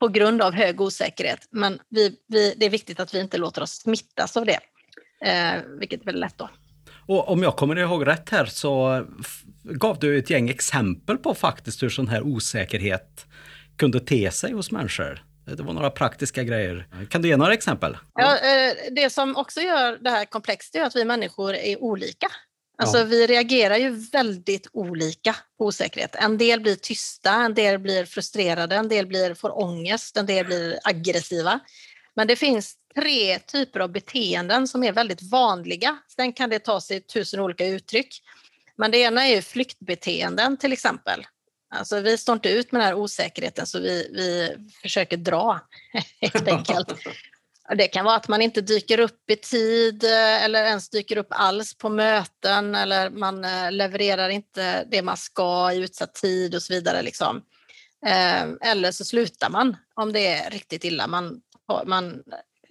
[0.00, 1.48] på grund av hög osäkerhet.
[1.50, 4.60] Men vi, vi, det är viktigt att vi inte låter oss smittas av det,
[5.24, 6.50] eh, vilket är väldigt lätt då.
[7.06, 9.04] Och om jag kommer ihåg rätt här så
[9.62, 13.26] gav du ett gäng exempel på faktiskt hur sån här osäkerhet
[13.76, 15.22] kunde te sig hos människor.
[15.56, 16.88] Det var några praktiska grejer.
[17.10, 17.96] Kan du ge några exempel?
[18.14, 22.28] Ja, eh, det som också gör det här komplext är att vi människor är olika.
[22.78, 23.04] Alltså ja.
[23.04, 26.14] vi reagerar ju väldigt olika på osäkerhet.
[26.14, 30.46] En del blir tysta, en del blir frustrerade, en del blir, får ångest, en del
[30.46, 31.60] blir aggressiva.
[32.14, 35.98] Men det finns tre typer av beteenden som är väldigt vanliga.
[36.16, 38.22] Sen kan det ta sig tusen olika uttryck.
[38.76, 41.26] Men det ena är flyktbeteenden till exempel.
[41.70, 45.60] Alltså vi står inte ut med den här osäkerheten så vi, vi försöker dra
[46.20, 46.88] helt enkelt.
[47.74, 51.26] Det kan vara att man inte dyker upp i tid eh, eller ens dyker upp
[51.30, 56.62] alls på möten eller man eh, levererar inte det man ska i utsatt tid och
[56.62, 57.02] så vidare.
[57.02, 57.42] Liksom.
[58.06, 61.40] Eh, eller så slutar man om det är riktigt illa, man,
[61.86, 62.22] man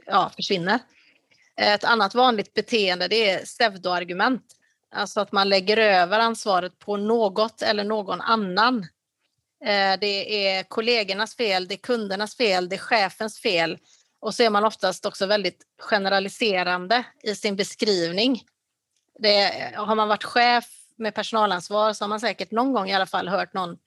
[0.05, 0.79] ja, försvinner.
[1.61, 4.56] Ett annat vanligt beteende det är pseudoargument.
[4.91, 8.87] Alltså att man lägger över ansvaret på något eller någon annan.
[9.65, 13.77] Eh, det är kollegornas fel, det är kundernas fel, det är chefens fel
[14.19, 18.43] och så är man oftast också väldigt generaliserande i sin beskrivning.
[19.19, 23.05] Det, har man varit chef med personalansvar så har man säkert någon gång i alla
[23.05, 23.77] fall hört någon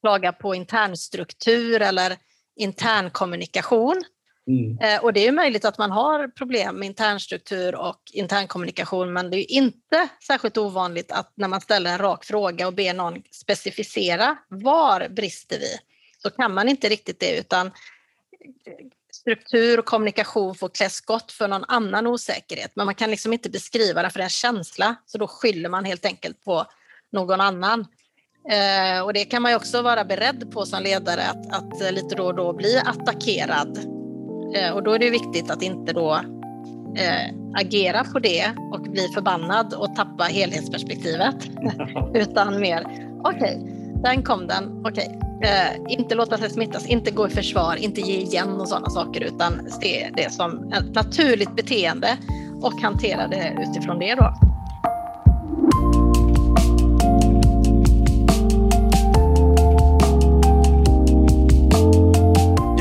[0.00, 2.16] klaga på internstruktur eller
[2.56, 4.04] internkommunikation.
[4.48, 4.78] Mm.
[4.78, 9.36] Eh, och det är möjligt att man har problem med internstruktur och internkommunikation men det
[9.36, 14.36] är inte särskilt ovanligt att när man ställer en rak fråga och ber någon specificera
[14.48, 15.78] var brister vi
[16.22, 17.70] så kan man inte riktigt det utan
[19.12, 22.70] struktur och kommunikation får klä skott för någon annan osäkerhet.
[22.74, 26.04] Men man kan liksom inte beskriva det för en känsla, så då skyller man helt
[26.04, 26.66] enkelt på
[27.12, 27.86] någon annan.
[28.50, 32.14] Eh, och det kan man ju också vara beredd på som ledare, att, att lite
[32.14, 33.97] då och då bli attackerad.
[34.54, 36.14] Eh, och då är det viktigt att inte då
[36.96, 41.36] eh, agera på det och bli förbannad och tappa helhetsperspektivet.
[42.14, 42.86] Utan mer,
[43.24, 47.30] okej, okay, den kom den, okej, okay Eh, inte låta sig smittas, inte gå i
[47.30, 52.18] försvar, inte ge igen och sådana saker utan se det som ett naturligt beteende
[52.62, 54.34] och hantera det utifrån det då.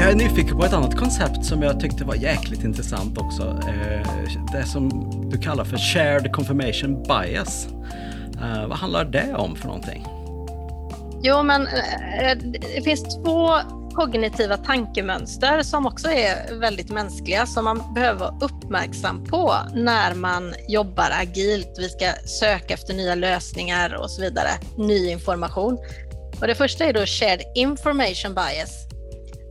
[0.08, 3.43] Jag är nyfiken på ett annat koncept som jag tyckte var jäkligt intressant också.
[3.43, 4.89] Eh, det som
[5.30, 7.67] du kallar för shared confirmation bias.
[8.41, 10.06] Eh, vad handlar det om för någonting?
[11.24, 12.38] Jo, men eh,
[12.76, 13.50] det finns två
[13.93, 20.54] kognitiva tankemönster som också är väldigt mänskliga som man behöver vara uppmärksam på när man
[20.67, 21.76] jobbar agilt.
[21.78, 25.78] Vi ska söka efter nya lösningar och så vidare, ny information.
[26.41, 28.87] Och det första är då shared information bias.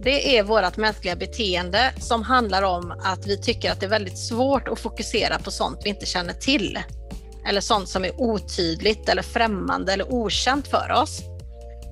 [0.07, 4.19] Det är vårt mänskliga beteende som handlar om att vi tycker att det är väldigt
[4.19, 6.79] svårt att fokusera på sånt vi inte känner till.
[7.49, 11.21] Eller sånt som är otydligt eller främmande eller okänt för oss.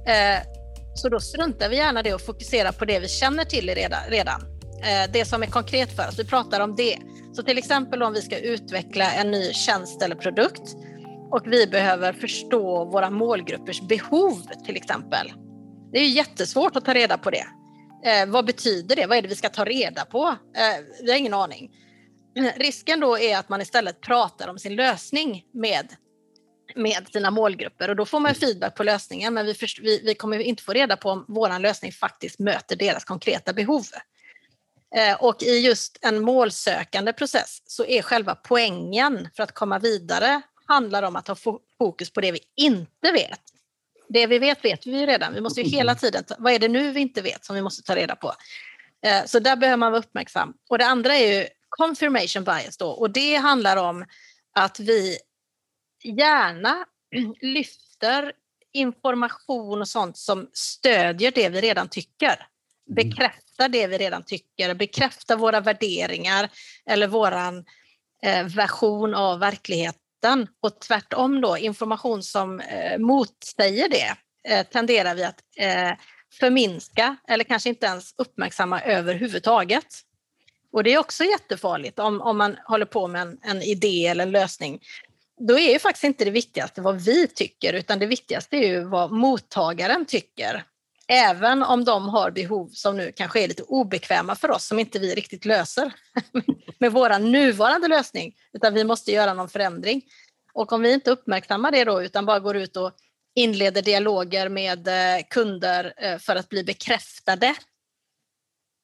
[0.07, 0.47] Eh,
[0.95, 3.71] så då struntar vi gärna det och fokuserar på det vi känner till
[4.09, 4.41] redan.
[4.83, 6.99] Eh, det som är konkret för oss, vi pratar om det.
[7.33, 10.77] Så till exempel om vi ska utveckla en ny tjänst eller produkt
[11.31, 15.33] och vi behöver förstå våra målgruppers behov till exempel.
[15.93, 17.47] Det är jättesvårt att ta reda på det.
[18.05, 19.07] Eh, vad betyder det?
[19.07, 20.37] Vad är det vi ska ta reda på?
[20.57, 21.71] Eh, vi har ingen aning.
[22.57, 25.97] Risken då är att man istället pratar om sin lösning med,
[26.75, 30.15] med sina målgrupper och då får man feedback på lösningen men vi, först, vi, vi
[30.15, 33.85] kommer inte få reda på om vår lösning faktiskt möter deras konkreta behov.
[34.97, 40.43] Eh, och i just en målsökande process så är själva poängen för att komma vidare
[40.67, 41.37] handlar om att ha
[41.79, 43.54] fokus på det vi inte vet
[44.09, 45.35] det vi vet vet vi ju redan.
[45.35, 47.63] Vi måste ju hela tiden, ta, vad är det nu vi inte vet som vi
[47.63, 48.33] måste ta reda på?
[49.07, 50.55] Eh, så där behöver man vara uppmärksam.
[50.69, 54.05] Och det andra är ju confirmation bias då och det handlar om
[54.55, 55.19] att vi
[56.05, 56.87] gärna
[57.41, 58.33] lyfter
[58.73, 62.47] information och sånt som stödjer det vi redan tycker.
[62.91, 62.95] Mm.
[62.95, 66.49] Bekräftar det vi redan tycker, bekräftar våra värderingar
[66.87, 67.65] eller våran
[68.23, 74.17] eh, version av verkligheten debatten och tvärtom då information som eh, motsäger det
[74.49, 75.93] eh, tenderar vi att eh,
[76.41, 79.87] förminska eller kanske inte ens uppmärksamma överhuvudtaget.
[80.73, 84.25] Och det är också jättefarligt om, om man håller på med en, en idé eller
[84.25, 84.81] en lösning.
[85.49, 88.85] Då är ju faktiskt inte det viktigaste vad vi tycker utan det viktigaste är ju
[88.85, 90.65] vad mottagaren tycker.
[91.09, 94.99] Även om de har behov som nu kanske är lite obekväma för oss som inte
[94.99, 95.93] vi riktigt löser
[96.79, 100.03] med vår nuvarande lösning, utan vi måste göra någon förändring.
[100.55, 102.93] Och om vi inte uppmärksammar det då utan bara går ut och
[103.35, 107.55] inleder dialoger med eh, kunder eh, för att bli bekräftade,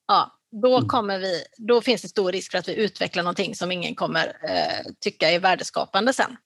[0.08, 0.88] ja, då, mm.
[0.88, 4.26] kommer vi, då finns det stor risk för att vi utvecklar någonting som ingen kommer
[4.26, 6.36] eh, tycka är värdeskapande sen.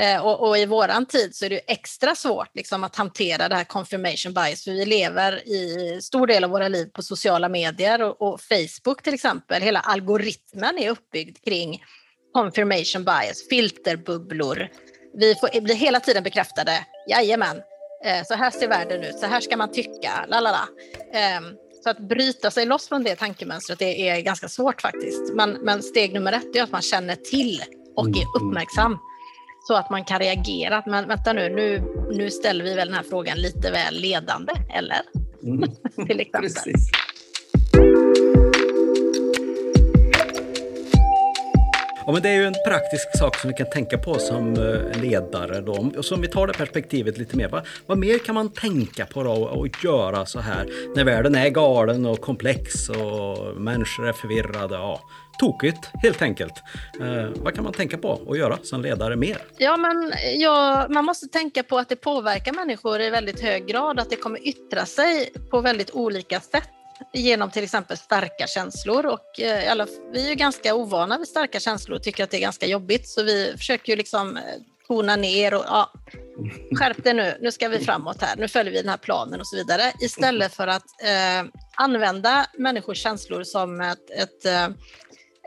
[0.00, 3.54] Eh, och, och, i våran tid så är det extra svårt liksom, att hantera det
[3.54, 8.02] här confirmation bias, för vi lever i stor del av våra liv på sociala medier
[8.02, 9.62] och, och Facebook till exempel.
[9.62, 11.84] Hela algoritmen är uppbyggd kring
[12.32, 14.68] confirmation bias, filterbubblor.
[15.14, 16.86] Vi får, blir hela tiden bekräftade.
[17.08, 17.56] Jajamän,
[18.04, 20.68] eh, så här ser världen ut, så här ska man tycka, lalala.
[21.12, 21.40] Eh,
[21.84, 25.34] så att bryta sig loss från det tankemönstret det är ganska svårt faktiskt.
[25.34, 27.62] Men, men steg nummer ett är att man känner till
[27.96, 28.98] och är uppmärksam
[29.66, 30.82] så att man kan reagera.
[30.86, 35.00] Men vänta nu, nu, nu ställer vi väl den här frågan lite väl ledande, eller?
[35.42, 35.70] Mm.
[36.06, 36.42] Till exempel.
[36.42, 36.90] Precis.
[42.06, 45.00] Ja, men det är ju en praktisk sak som vi kan tänka på som eh,
[45.00, 45.60] ledare.
[45.60, 45.90] Då.
[45.96, 47.48] Och som vi tar det perspektivet lite mer.
[47.48, 50.66] Vad, vad mer kan man tänka på då och göra så här
[50.96, 54.74] när världen är galen och komplex och människor är förvirrade?
[54.74, 55.00] Ja,
[55.38, 56.54] tokigt helt enkelt.
[57.00, 59.38] Eh, vad kan man tänka på och göra som ledare mer?
[59.58, 64.00] Ja, men ja, man måste tänka på att det påverkar människor i väldigt hög grad,
[64.00, 66.68] att det kommer yttra sig på väldigt olika sätt
[67.12, 69.06] genom till exempel starka känslor.
[69.06, 72.36] Och, eh, alla, vi är ju ganska ovana vid starka känslor och tycker att det
[72.36, 74.42] är ganska jobbigt så vi försöker ju liksom eh,
[74.86, 75.92] tona ner och ja,
[76.78, 79.46] skärp dig nu, nu ska vi framåt här, nu följer vi den här planen och
[79.46, 79.92] så vidare.
[80.00, 84.68] Istället för att eh, använda människors känslor som ett, ett, eh,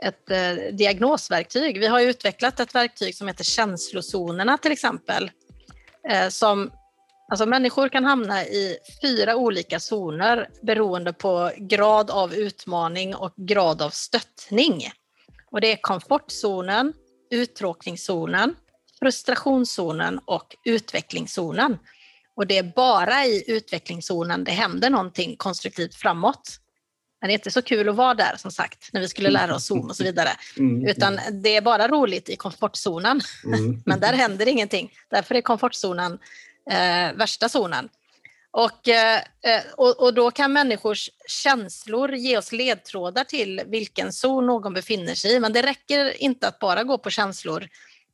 [0.02, 1.80] ett eh, diagnosverktyg.
[1.80, 5.30] Vi har utvecklat ett verktyg som heter känslozonerna till exempel,
[6.08, 6.70] eh, som
[7.30, 13.82] Alltså människor kan hamna i fyra olika zoner beroende på grad av utmaning och grad
[13.82, 14.90] av stöttning.
[15.50, 16.92] Och det är komfortzonen,
[17.30, 18.54] uttråkningszonen,
[18.98, 21.78] frustrationszonen och utvecklingszonen.
[22.34, 26.60] Och det är bara i utvecklingszonen det händer någonting konstruktivt framåt.
[27.20, 29.54] Men det är inte så kul att vara där som sagt, när vi skulle lära
[29.54, 30.30] oss zon och så vidare.
[30.58, 33.20] Mm, Utan det är bara roligt i komfortzonen.
[33.44, 33.82] Mm.
[33.86, 34.92] Men där händer ingenting.
[35.10, 36.18] Därför är komfortzonen
[36.70, 37.88] eh, värsta zonen.
[38.52, 44.46] Och, eh, eh, och, och, då kan människors känslor ge oss ledtrådar till vilken zon
[44.46, 45.40] någon befinner sig i.
[45.40, 47.68] Men det räcker inte att bara gå på känslor.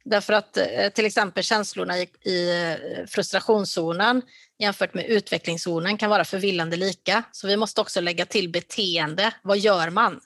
[0.04, 4.22] Därför att eh, till exempel känslorna i, i eh, frustrationszonen
[4.58, 7.22] jämfört med utvecklingszonen kan vara förvillande lika.
[7.32, 9.32] Så vi måste också lägga till beteende.
[9.42, 10.20] Vad gör man?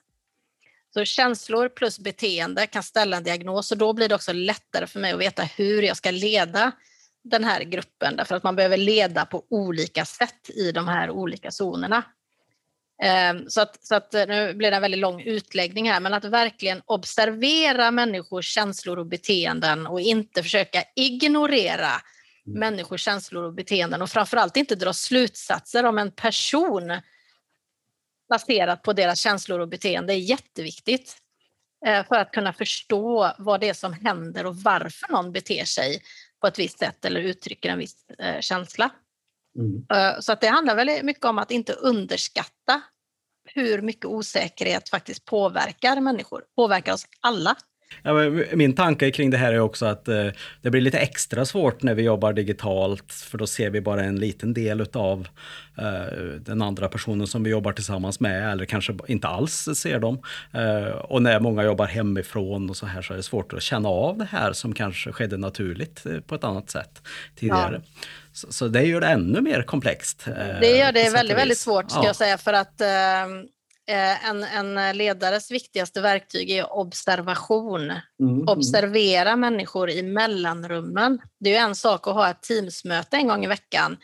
[0.94, 5.00] Så känslor plus beteende kan ställa en diagnos och då blir det också lättare för
[5.00, 6.72] mig att veta hur jag ska leda
[7.22, 11.50] den här gruppen därför att man behöver leda på olika sätt i de här olika
[11.50, 12.04] zonerna.
[13.02, 16.14] Ehm, så att, så att eh, nu blir det en väldigt lång utläggning här, men
[16.14, 21.90] att verkligen observera människors känslor och beteenden och inte försöka ignorera
[22.46, 22.58] mm.
[22.60, 27.00] människors känslor och beteenden och framförallt inte dra slutsatser om en person
[28.28, 31.16] baserat på deras känslor och beteende är jätteviktigt
[31.86, 36.02] eh, för att kunna förstå vad det är som händer och varför någon beter sig
[36.40, 38.90] på ett visst sätt eller uttrycker en viss eh, känsla.
[39.58, 39.86] Mm.
[39.92, 42.82] Eh, så att det handlar väldigt mycket om att inte underskatta
[43.44, 47.56] hur mycket osäkerhet faktiskt påverkar människor, påverkar oss alla.
[48.02, 48.14] Ja,
[48.52, 50.26] min tanke kring det här är också att eh,
[50.62, 54.16] det blir lite extra svårt när vi jobbar digitalt, för då ser vi bara en
[54.16, 55.28] liten del av
[55.78, 60.22] eh, den andra personen som vi jobbar tillsammans med, eller kanske inte alls ser dem.
[60.52, 63.88] Eh, och när många jobbar hemifrån och så här så är det svårt att känna
[63.88, 67.02] av det här som kanske skedde naturligt eh, på ett annat sätt
[67.36, 67.80] tidigare.
[67.84, 68.02] Ja.
[68.32, 70.28] Så, så, det gör det ännu mer komplext.
[70.28, 72.06] Eh, det gör det väldigt, väldigt svårt ska ja.
[72.06, 72.90] jag säga, för att ehm,
[73.40, 73.59] Eh,
[73.96, 77.82] en, en ledares viktigaste verktyg är observation.
[77.82, 78.48] Mm, mm.
[78.48, 81.18] Observera människor i mellanrummen.
[81.40, 83.96] Det är ju en sak att ha ett teamsmöte en gång i veckan.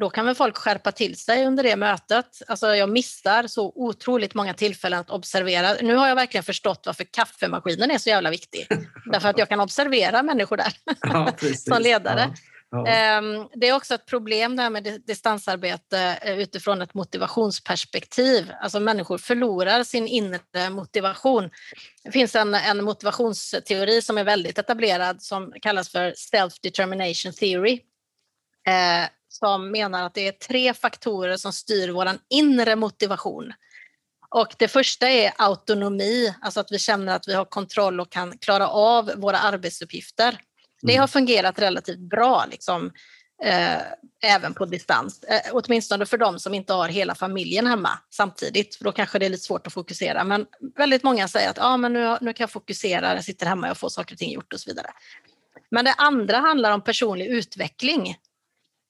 [0.00, 2.42] Då kan väl folk skärpa till sig under det mötet.
[2.48, 5.74] Alltså jag missar så otroligt många tillfällen att observera.
[5.82, 8.66] Nu har jag verkligen förstått varför kaffemaskinen är så jävla viktig.
[9.12, 12.20] Därför att jag kan observera människor där ja, som ledare.
[12.20, 12.55] Ja.
[12.76, 12.86] Ja.
[12.86, 18.52] Ehm, det är också ett problem det här med distansarbete eh, utifrån ett motivationsperspektiv.
[18.60, 21.50] Alltså människor förlorar sin inre motivation.
[22.04, 27.80] Det finns en, en motivationsteori som är väldigt etablerad som kallas för self-determination theory.
[28.68, 33.52] Eh, som menar att det är tre faktorer som styr vår inre motivation.
[34.28, 38.38] Och det första är autonomi, alltså att vi känner att vi har kontroll och kan
[38.38, 40.38] klara av våra arbetsuppgifter.
[40.86, 41.08] Det har mm.
[41.08, 42.92] fungerat relativt bra, liksom,
[43.42, 43.78] eh,
[44.22, 45.22] även på distans.
[45.22, 49.26] Eh, åtminstone för de som inte har hela familjen hemma samtidigt, för då kanske det
[49.26, 50.24] är lite svårt att fokusera.
[50.24, 50.46] Men
[50.76, 53.78] väldigt många säger att ah, men nu, nu kan jag fokusera, jag sitter hemma och
[53.78, 54.90] får saker och ting gjort och så vidare.
[55.70, 58.16] Men det andra handlar om personlig utveckling.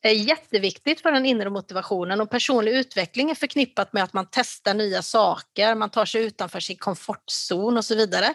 [0.02, 4.26] Det är jätteviktigt för den inre motivationen och personlig utveckling är förknippat med att man
[4.30, 8.34] testar nya saker, man tar sig utanför sin komfortzon och så vidare.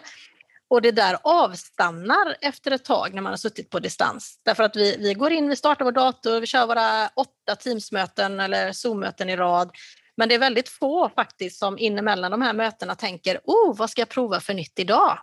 [0.72, 4.40] Och det där avstannar efter ett tag när man har suttit på distans.
[4.44, 8.40] Därför att vi, vi går in, vi startar vår dator, vi kör våra åtta Teamsmöten
[8.40, 9.70] eller Zoom-möten i rad.
[10.16, 14.00] Men det är väldigt få faktiskt som inemellan de här mötena tänker, oh, vad ska
[14.00, 15.18] jag prova för nytt idag?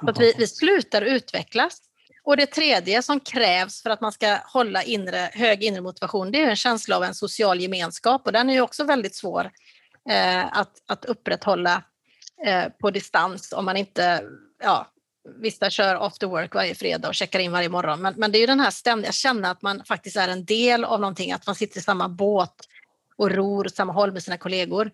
[0.00, 1.78] Så att vi, vi slutar utvecklas.
[2.24, 6.42] Och det tredje som krävs för att man ska hålla inre, hög inre motivation, det
[6.42, 9.50] är en känsla av en social gemenskap och den är ju också väldigt svår
[10.10, 11.82] eh, att, att upprätthålla
[12.46, 14.24] eh, på distans om man inte
[14.62, 14.90] ja,
[15.36, 18.02] vissa kör after work varje fredag och checkar in varje morgon.
[18.02, 20.84] Men, men det är ju den här ständiga, känna att man faktiskt är en del
[20.84, 22.54] av någonting, att man sitter i samma båt
[23.16, 24.90] och ror åt samma håll med sina kollegor.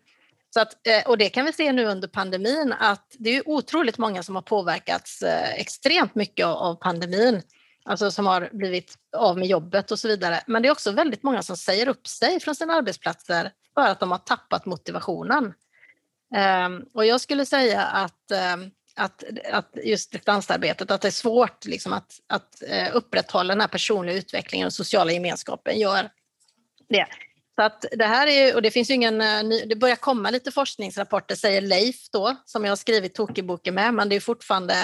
[0.55, 3.99] Så att, eh, och det kan vi se nu under pandemin att det är otroligt
[3.99, 7.42] många som har påverkats eh, extremt mycket av pandemin.
[7.85, 10.40] Alltså som har blivit av med jobbet och så vidare.
[10.46, 14.01] Men det är också väldigt många som säger upp sig från sina arbetsplatser för att
[14.01, 15.55] de har tappat motivationen.
[16.35, 21.64] Ehm, och jag skulle säga att ehm, att, att just distansarbetet, att det är svårt
[21.64, 26.10] liksom att, att eh, upprätthålla den här personliga utvecklingen och sociala gemenskapen gör
[26.88, 27.06] det.
[27.54, 30.52] Så att det här är, och det finns ju ingen, eh, det börjar komma lite
[30.52, 34.74] forskningsrapporter säger Leif då, som jag har skrivit Tokiboken med, men det är fortfarande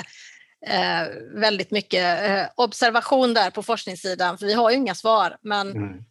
[0.67, 5.71] eh, väldigt mycket eh, observation där på forskningssidan, för vi har ju inga svar, men
[5.71, 6.05] mm.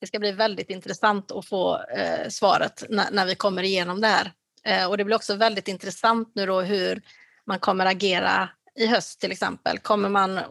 [0.00, 4.08] det ska bli väldigt intressant att få eh, svaret när, när, vi kommer igenom det
[4.08, 4.32] här.
[4.64, 7.02] Eh, och det blir också väldigt intressant nu då hur
[7.46, 9.78] man kommer agera i höst till exempel?
[9.78, 10.44] Kommer man eh,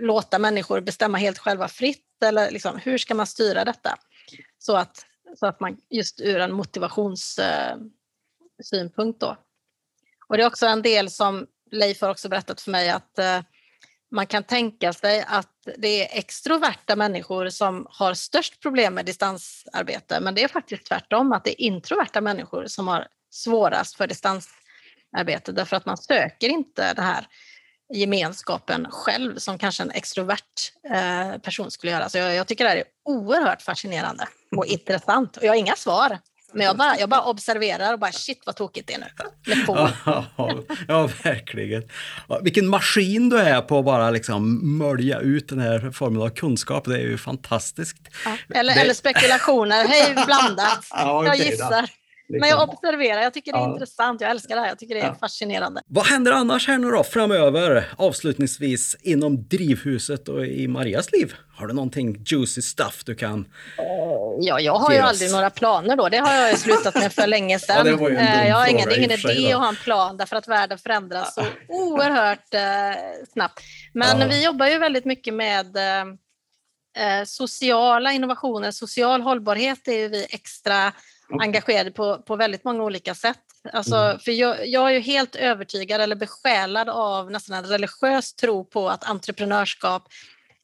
[0.00, 3.98] låta människor bestämma helt själva fritt eller liksom, hur ska man styra detta?
[4.58, 9.36] Så att, så att man just ur en motivationssynpunkt eh, då.
[10.26, 13.40] Och det är också en del som Leif har också berättat för mig att eh,
[14.10, 20.20] man kan tänka sig att det är extroverta människor som har störst problem med distansarbete,
[20.20, 24.48] men det är faktiskt tvärtom, att det är introverta människor som har svårast för distans
[25.16, 27.26] arbete därför att man söker inte det här
[27.94, 32.08] gemenskapen själv som kanske en extrovert eh, person skulle göra.
[32.08, 35.36] Så jag, jag, tycker det här är oerhört fascinerande och intressant.
[35.36, 36.18] Och jag har inga svar.
[36.52, 39.06] Men jag bara, jag bara observerar och bara shit vad tokigt det är nu.
[39.66, 41.88] Ja, ja, verkligen.
[42.42, 46.84] Vilken maskin du är på att bara liksom mölja ut den här formen av kunskap.
[46.84, 47.98] Det är ju fantastiskt.
[48.24, 48.80] Ja, eller, det...
[48.80, 50.86] eller spekulationer, hej blandat.
[50.90, 51.90] Ja, jag gissar.
[52.30, 52.40] Liksom.
[52.40, 53.72] Men jag observerar, jag tycker det är ja.
[53.72, 55.14] intressant, jag älskar det här, jag tycker det är ja.
[55.20, 55.82] fascinerande.
[55.86, 61.34] Vad händer annars här nu då framöver, avslutningsvis, inom drivhuset och i Marias liv?
[61.54, 63.46] Har du någonting juicy stuff du kan
[64.40, 67.26] Ja, jag har ju aldrig några planer då, det har jag ju slutat med för
[67.26, 67.86] länge sedan.
[67.86, 70.48] Ja, eh, jag har ingen, det är ingen idé att ha en plan därför att
[70.48, 73.60] världen förändras så oerhört eh, snabbt.
[73.92, 76.04] Men vi jobbar ju väldigt mycket med eh,
[76.96, 80.92] eh, sociala innovationer, social hållbarhet är vi extra
[81.40, 83.38] engagerade på, på väldigt många olika sätt.
[83.72, 84.18] Alltså, mm.
[84.18, 88.88] för jag, jag, är ju helt övertygad eller besjälad av nästan en religiös tro på
[88.88, 90.08] att entreprenörskap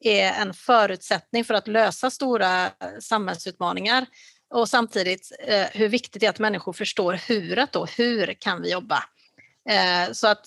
[0.00, 4.06] är en förutsättning för att lösa stora samhällsutmaningar
[4.54, 8.72] och samtidigt eh, hur viktigt det är att människor förstår huret då, hur kan vi
[8.72, 9.04] jobba?
[9.68, 10.46] Eh, så att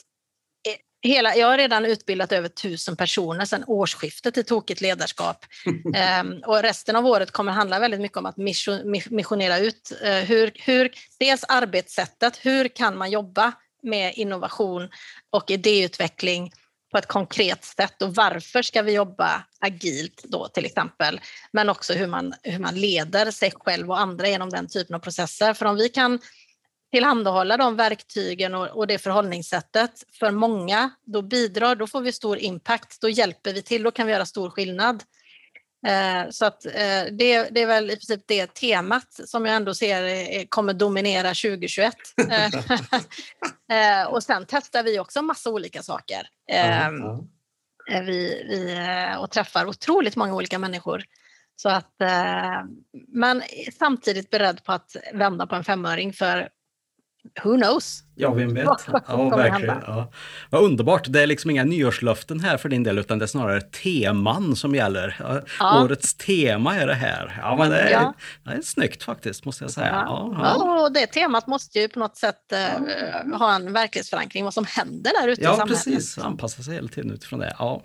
[1.02, 5.45] Hela, jag har redan utbildat över tusen personer sedan årsskiftet i tokigt ledarskap.
[5.95, 8.38] ehm, och resten av året kommer handla väldigt mycket om att
[9.10, 13.52] missionera ut eh, hur, hur, dels arbetssättet, hur kan man jobba
[13.84, 14.89] med innovation
[15.30, 16.52] och idéutveckling
[16.91, 21.22] på ett konkret sätt och varför ska vi jobba agilt då till exempel.
[21.52, 25.00] Men också hur man, hur man leder sig själv och andra genom den typen av
[25.00, 25.54] processer.
[25.54, 26.20] För om vi kan
[26.91, 32.37] tillhandahålla de verktygen och, och det förhållningssättet för många, då bidrar, då får vi stor
[32.37, 35.03] impact, då hjälper vi till, då kan vi göra stor skillnad.
[35.87, 39.73] Eh, så att eh, det, det, är väl i princip det temat som jag ändå
[39.73, 41.95] ser eh, kommer dominera 2021.
[43.71, 46.27] Eh, och sen testar vi också massa olika saker.
[46.51, 47.01] Mm.
[47.87, 51.03] Vi, vi, eh, och träffar otroligt många olika människor.
[51.55, 52.63] Så att, eh,
[53.07, 53.43] men
[53.79, 56.49] samtidigt beredd på att vända på en femöring för
[57.43, 58.03] who knows?
[58.15, 58.67] Ja, vem vet.
[59.07, 59.78] Ja, verkligen.
[59.88, 60.11] Ja.
[60.49, 61.05] Vad underbart.
[61.09, 64.76] Det är liksom inga nyårslöften här för din del, utan det är snarare teman som
[64.76, 65.41] gäller.
[65.59, 65.84] Ja.
[65.84, 67.39] Årets tema är det här.
[67.41, 68.13] Ja, men det är, ja.
[68.43, 70.03] det är snyggt faktiskt, måste jag säga.
[70.07, 70.36] Ja.
[70.43, 74.65] Ja, och det temat måste ju på något sätt uh, ha en verklighetsförankring, vad som
[74.65, 75.70] händer där ute i samhället.
[75.70, 76.17] Ja, precis.
[76.17, 77.55] Anpassa sig hela tiden utifrån det.
[77.59, 77.84] Ja.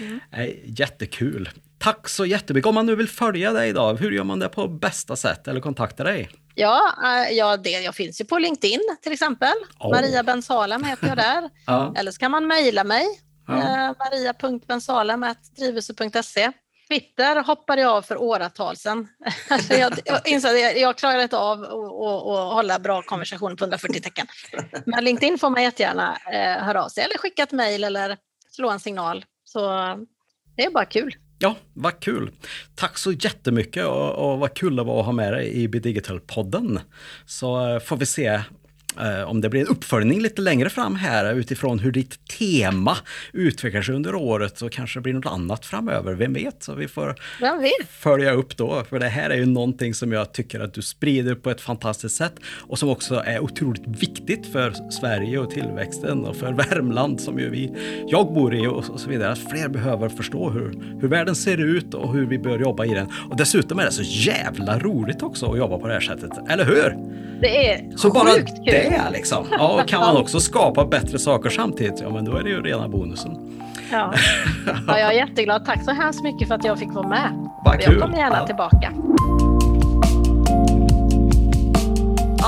[0.00, 0.20] Mm.
[0.64, 1.48] Jättekul.
[1.78, 2.68] Tack så jättemycket.
[2.68, 5.60] Om man nu vill följa dig då, hur gör man det på bästa sätt eller
[5.60, 6.30] kontakta dig?
[6.54, 9.54] Ja, äh, ja det, jag finns ju på LinkedIn till exempel.
[9.80, 9.90] Oh.
[9.90, 11.50] Maria Bensalem heter jag där.
[11.66, 11.94] ja.
[11.96, 13.04] Eller så kan man mejla mig.
[13.46, 13.54] Ja.
[13.54, 16.52] Eh, maria.bensalem.drivhuset.se
[16.88, 19.08] Twitter hoppade jag av för åratal sedan.
[19.70, 24.00] jag, jag insåg att jag, jag klarar inte av att hålla bra konversation på 140
[24.00, 24.26] tecken.
[24.86, 28.16] Men LinkedIn får man jättegärna eh, höra av sig eller skicka ett mejl eller
[28.50, 29.24] slå en signal.
[29.44, 29.60] Så
[30.56, 31.14] det är bara kul.
[31.38, 32.30] Ja, vad kul!
[32.74, 35.78] Tack så jättemycket och, och vad kul det var att ha med dig i Be
[35.78, 36.80] Digital-podden.
[37.26, 38.40] Så eh, får vi se
[39.26, 42.96] om det blir en uppföljning lite längre fram här utifrån hur ditt tema
[43.32, 46.62] utvecklar sig under året så kanske det blir något annat framöver, vem vet?
[46.62, 47.14] Så vi får
[47.90, 51.34] följa upp då, för det här är ju någonting som jag tycker att du sprider
[51.34, 52.34] på ett fantastiskt sätt
[52.68, 57.50] och som också är otroligt viktigt för Sverige och tillväxten och för Värmland som ju
[57.50, 57.72] vi,
[58.06, 59.32] jag bor i och, så vidare.
[59.32, 62.88] Att fler behöver förstå hur, hur världen ser ut och hur vi bör jobba i
[62.88, 63.06] den.
[63.30, 66.64] Och dessutom är det så jävla roligt också att jobba på det här sättet, eller
[66.64, 66.96] hur?
[67.40, 68.34] Det är så sjukt bara
[68.72, 68.85] kul.
[68.90, 69.46] Det liksom.
[69.50, 72.88] Ja, kan man också skapa bättre saker samtidigt, ja men då är det ju rena
[72.88, 73.56] bonusen.
[73.92, 74.12] Ja.
[74.86, 75.64] ja, jag är jätteglad.
[75.64, 77.48] Tack så hemskt mycket för att jag fick vara med.
[77.64, 77.82] Vad.
[77.82, 78.46] Jag kommer gärna ja.
[78.46, 78.92] tillbaka.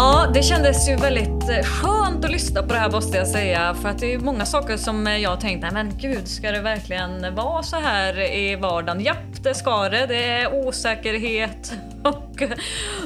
[0.01, 3.75] Ja, det kändes ju väldigt eh, skönt att lyssna på det här måste jag säga.
[3.83, 7.35] För att det är många saker som eh, jag tänkte, men gud, ska det verkligen
[7.35, 9.01] vara så här i vardagen?
[9.01, 10.07] Japp, det ska det.
[10.07, 11.73] Det är osäkerhet
[12.05, 12.43] och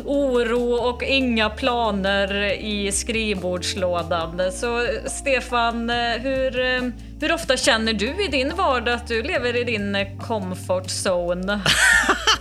[0.05, 4.43] oro och inga planer i skrivbordslådan.
[4.53, 6.53] Så Stefan, eh, hur,
[7.21, 11.61] hur ofta känner du i din vardag att du lever i din comfort zone?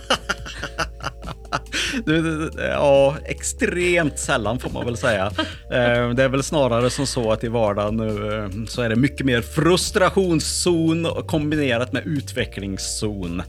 [2.58, 5.32] ja, extremt sällan får man väl säga.
[5.72, 8.96] Eh, det är väl snarare som så att i vardagen nu eh, så är det
[8.96, 13.42] mycket mer frustrationszon kombinerat med utvecklingszon.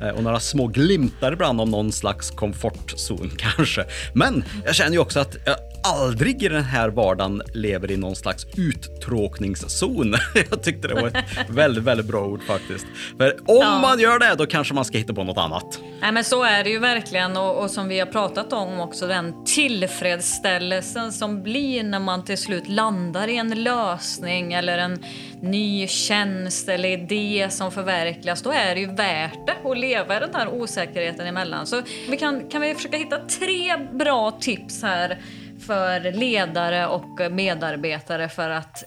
[0.00, 3.84] Eh, och några små glimtar ibland om någon slags komfortzon kanske.
[4.14, 8.16] Men jag känner ju också att jag aldrig i den här vardagen lever i någon
[8.16, 10.14] slags uttråkningszon.
[10.50, 12.86] Jag tyckte det var ett väldigt, väldigt bra ord faktiskt.
[13.18, 13.78] För om ja.
[13.80, 15.80] man gör det, då kanske man ska hitta på något annat.
[16.00, 19.06] Nej, men så är det ju verkligen och, och som vi har pratat om också,
[19.06, 25.04] den tillfredsställelsen som blir när man till slut landar i en lösning eller en
[25.40, 30.20] ny tjänst eller idé som förverkligas, då är det ju värt det att leva i
[30.20, 31.66] den här osäkerheten emellan.
[31.66, 35.18] Så vi kan, kan vi försöka hitta tre bra tips här
[35.66, 38.84] för ledare och medarbetare för att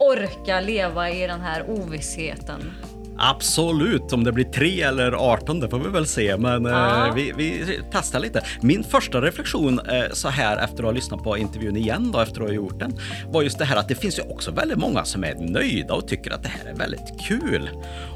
[0.00, 2.72] orka leva i den här ovissheten?
[3.18, 7.32] Absolut, om det blir tre eller 18 det får vi väl se, men eh, vi,
[7.36, 8.44] vi, testar lite.
[8.60, 12.40] Min första reflektion eh, så här efter att ha lyssnat på intervjun igen då efter
[12.40, 12.98] att ha gjort den
[13.28, 16.08] var just det här att det finns ju också väldigt många som är nöjda och
[16.08, 17.70] tycker att det här är väldigt kul.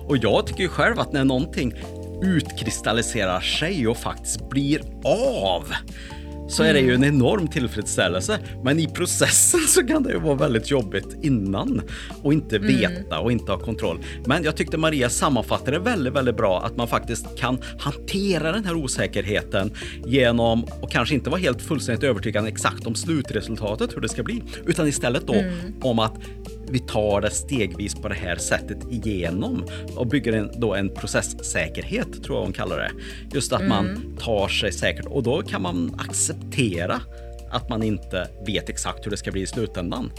[0.08, 1.74] Och jag tycker ju själv att när någonting
[2.22, 5.72] utkristalliserar sig och faktiskt blir av
[6.50, 8.38] så är det ju en enorm tillfredsställelse.
[8.64, 11.82] Men i processen så kan det ju vara väldigt jobbigt innan
[12.22, 12.68] och inte mm.
[12.68, 13.98] veta och inte ha kontroll.
[14.26, 18.64] Men jag tyckte Maria sammanfattade det väldigt, väldigt bra att man faktiskt kan hantera den
[18.64, 19.72] här osäkerheten
[20.06, 24.42] genom och kanske inte vara helt fullständigt övertygad exakt om slutresultatet, hur det ska bli,
[24.66, 25.54] utan istället då mm.
[25.82, 26.14] om att
[26.70, 29.64] vi tar det stegvis på det här sättet igenom
[29.96, 32.90] och bygger en, då en processsäkerhet, tror jag hon kallar det.
[33.34, 33.68] Just att mm.
[33.68, 37.00] man tar sig säkert och då kan man acceptera
[37.50, 40.12] att man inte vet exakt hur det ska bli i slutändan.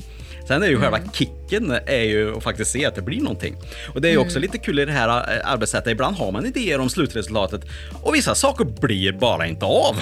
[0.47, 0.81] Sen är ju mm.
[0.81, 3.55] själva kicken är ju att faktiskt se att det blir någonting.
[3.93, 4.41] Och det är ju också mm.
[4.41, 5.91] lite kul i det här eh, arbetssättet.
[5.91, 7.61] Ibland har man idéer om slutresultatet
[8.03, 9.95] och vissa saker blir bara inte av.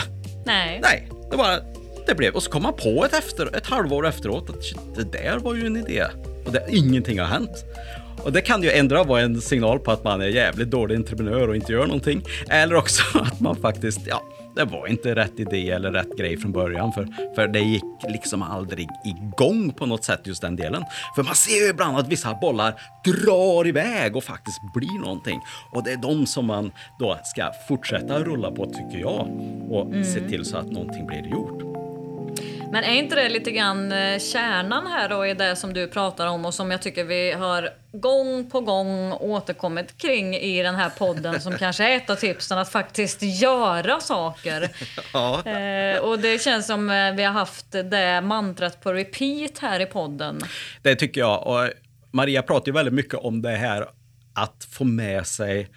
[0.46, 0.80] Nej.
[0.84, 1.60] Nej, det bara
[2.08, 2.34] det blev.
[2.34, 5.56] Och så kom man på ett, efter, ett halvår efteråt att shit, det där var
[5.56, 6.06] ju en idé
[6.46, 7.66] och det, ingenting har hänt.
[8.24, 11.48] Och det kan ju ändra vara en signal på att man är jävligt dålig entreprenör
[11.48, 12.22] och inte gör någonting.
[12.50, 14.24] Eller också att man faktiskt, ja,
[14.56, 18.42] det var inte rätt idé eller rätt grej från början för, för det gick liksom
[18.42, 20.84] aldrig igång på något sätt just den delen.
[21.16, 25.42] För man ser ju ibland att vissa bollar drar iväg och faktiskt blir någonting.
[25.72, 29.28] Och det är de som man då ska fortsätta rulla på tycker jag
[29.70, 30.04] och mm.
[30.04, 31.69] se till så att någonting blir gjort.
[32.72, 36.28] Men är inte det lite grann eh, kärnan här då i det som du pratar
[36.28, 40.90] om och som jag tycker vi har gång på gång återkommit kring i den här
[40.90, 44.70] podden som kanske är ett av tipsen att faktiskt göra saker.
[45.14, 45.44] Ja.
[45.46, 49.86] Eh, och det känns som eh, vi har haft det mantrat på repeat här i
[49.86, 50.42] podden.
[50.82, 51.48] Det tycker jag.
[51.48, 51.70] Och
[52.12, 53.88] Maria pratar ju väldigt mycket om det här
[54.34, 55.70] att få med sig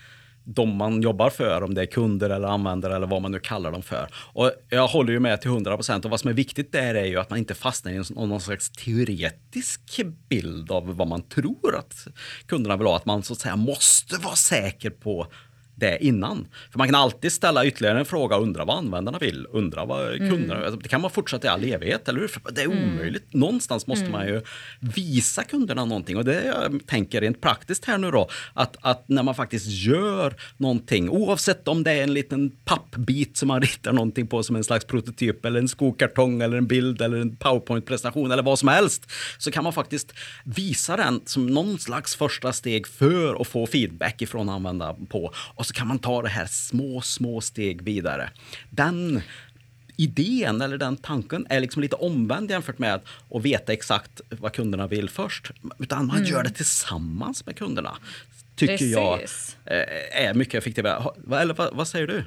[0.45, 3.73] de man jobbar för, om det är kunder eller användare eller vad man nu kallar
[3.73, 4.09] dem för.
[4.15, 6.05] Och jag håller ju med till 100 procent.
[6.05, 8.71] Och vad som är viktigt där är ju att man inte fastnar i någon slags
[8.71, 9.81] teoretisk
[10.29, 12.07] bild av vad man tror att
[12.47, 12.97] kunderna vill ha.
[12.97, 15.27] Att man så att säga måste vara säker på
[15.75, 16.49] det innan.
[16.71, 20.15] För man kan alltid ställa ytterligare en fråga och undra vad användarna vill, undra vad
[20.15, 20.31] mm.
[20.31, 20.79] kunderna mm.
[20.83, 22.29] Det kan man fortsätta i all evighet, eller hur?
[22.29, 22.95] För det är mm.
[22.95, 23.35] omöjligt.
[23.35, 23.41] Mm.
[23.41, 24.13] Någonstans måste mm.
[24.13, 24.43] man ju
[24.81, 29.23] visa kunderna någonting och det jag tänker rent praktiskt här nu då, att, att när
[29.23, 34.27] man faktiskt gör någonting, oavsett om det är en liten pappbit som man ritar någonting
[34.27, 38.43] på som en slags prototyp eller en skokartong eller en bild eller en powerpoint-presentation eller
[38.43, 40.13] vad som helst, så kan man faktiskt
[40.45, 45.67] visa den som någon slags första steg för att få feedback ifrån användaren på och
[45.67, 48.31] så kan man ta det här små, små steg vidare.
[48.71, 49.23] Den
[49.97, 53.01] idén eller den tanken är liksom lite omvänd jämfört med
[53.31, 55.51] att veta exakt vad kunderna vill först.
[55.79, 56.29] Utan man mm.
[56.29, 57.97] gör det tillsammans med kunderna.
[58.57, 58.93] Tycker Precis.
[58.93, 59.21] jag
[59.81, 61.11] eh, är mycket effektivare.
[61.41, 62.25] Eller vad, vad säger du?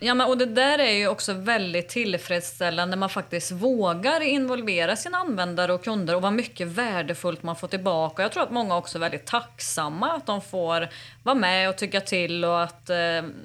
[0.00, 4.96] Ja, men, och det där är ju också väldigt tillfredsställande när man faktiskt vågar involvera
[4.96, 8.22] sina användare och kunder och vad mycket värdefullt man får tillbaka.
[8.22, 10.88] Jag tror att många också är väldigt tacksamma att de får
[11.22, 12.96] vara med och tycka till och att eh,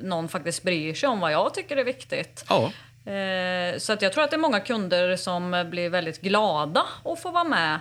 [0.01, 2.45] någon faktiskt bryr sig om vad jag tycker är viktigt.
[2.49, 2.71] Ja.
[3.11, 7.21] Eh, så att jag tror att det är många kunder som blir väldigt glada att
[7.21, 7.79] få vara med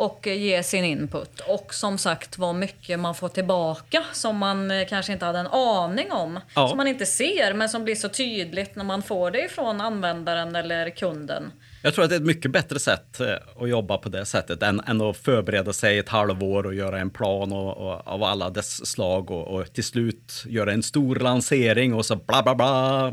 [0.00, 1.40] och ge sin input.
[1.40, 5.46] Och som sagt vad mycket man får tillbaka som man eh, kanske inte hade en
[5.46, 6.40] aning om.
[6.54, 6.68] Ja.
[6.68, 10.56] Som man inte ser men som blir så tydligt när man får det ifrån användaren
[10.56, 11.52] eller kunden.
[11.82, 14.62] Jag tror att det är ett mycket bättre sätt eh, att jobba på det sättet
[14.62, 18.50] än, än att förbereda sig ett halvår och göra en plan och, och av alla
[18.50, 23.10] dess slag och, och, till slut göra en stor lansering och så bla bla bla,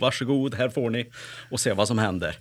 [0.00, 1.10] varsågod, här får ni
[1.50, 2.36] och se vad som händer.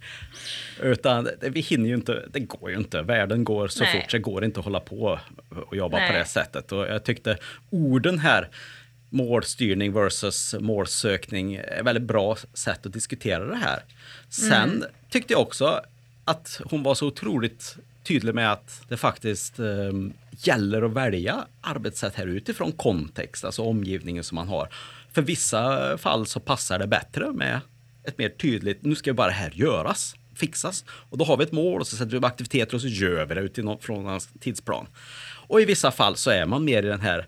[0.80, 3.02] Utan vi hinner ju inte, det går ju inte.
[3.02, 4.02] Världen går så Nej.
[4.02, 5.20] fort, det går inte att hålla på
[5.68, 6.12] och jobba Nej.
[6.12, 6.72] på det sättet.
[6.72, 7.38] Och jag tyckte
[7.70, 8.50] orden här
[9.10, 13.80] målstyrning versus målsökning är väldigt bra sätt att diskutera det här.
[14.30, 14.84] Sen mm.
[15.10, 15.82] tyckte jag också
[16.26, 19.66] att hon var så otroligt tydlig med att det faktiskt eh,
[20.32, 24.70] gäller att välja arbetssätt här utifrån kontext, alltså omgivningen som man har.
[25.12, 27.60] För vissa fall så passar det bättre med
[28.04, 30.16] ett mer tydligt, nu ska bara det här göras.
[30.40, 30.86] Fixas.
[30.90, 33.26] Och då har vi ett mål och så sätter vi upp aktiviteter och så gör
[33.26, 34.88] vi det utifrån en tidsplan.
[35.48, 37.28] Och i vissa fall så är man mer i den här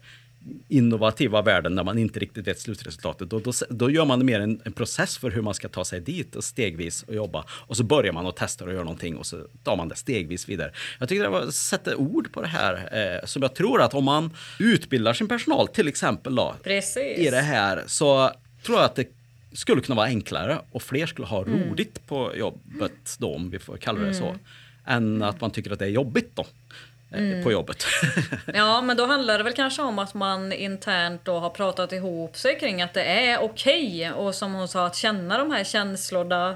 [0.67, 3.29] innovativa världen där man inte riktigt vet slutresultatet.
[3.29, 6.01] Då, då, då gör man mer en, en, process för hur man ska ta sig
[6.01, 7.45] dit och stegvis och jobba.
[7.49, 10.49] Och så börjar man och testar och gör någonting och så tar man det stegvis
[10.49, 10.71] vidare.
[10.99, 14.03] Jag tycker det var sätta ord på det här eh, som jag tror att om
[14.03, 16.55] man utbildar sin personal till exempel då,
[17.17, 18.31] i det här så
[18.63, 19.20] tror jag att det
[19.53, 21.69] skulle kunna vara enklare och fler skulle ha mm.
[21.69, 24.19] roligt på jobbet då, om vi får kalla det mm.
[24.19, 24.35] så,
[24.85, 26.45] än att man tycker att det är jobbigt då.
[27.13, 27.43] Eh, mm.
[27.43, 27.85] på jobbet.
[28.53, 32.37] ja, men då handlar det väl kanske om att man internt då har pratat ihop
[32.37, 34.11] sig kring att det är okej okay.
[34.11, 36.49] och som hon sa att känna de här känslorna,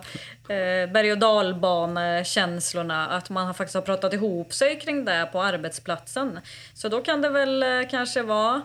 [0.49, 6.39] eh, berg och dalbanekänslorna, att man faktiskt har pratat ihop sig kring det på arbetsplatsen.
[6.73, 8.61] Så då kan det väl eh, kanske vara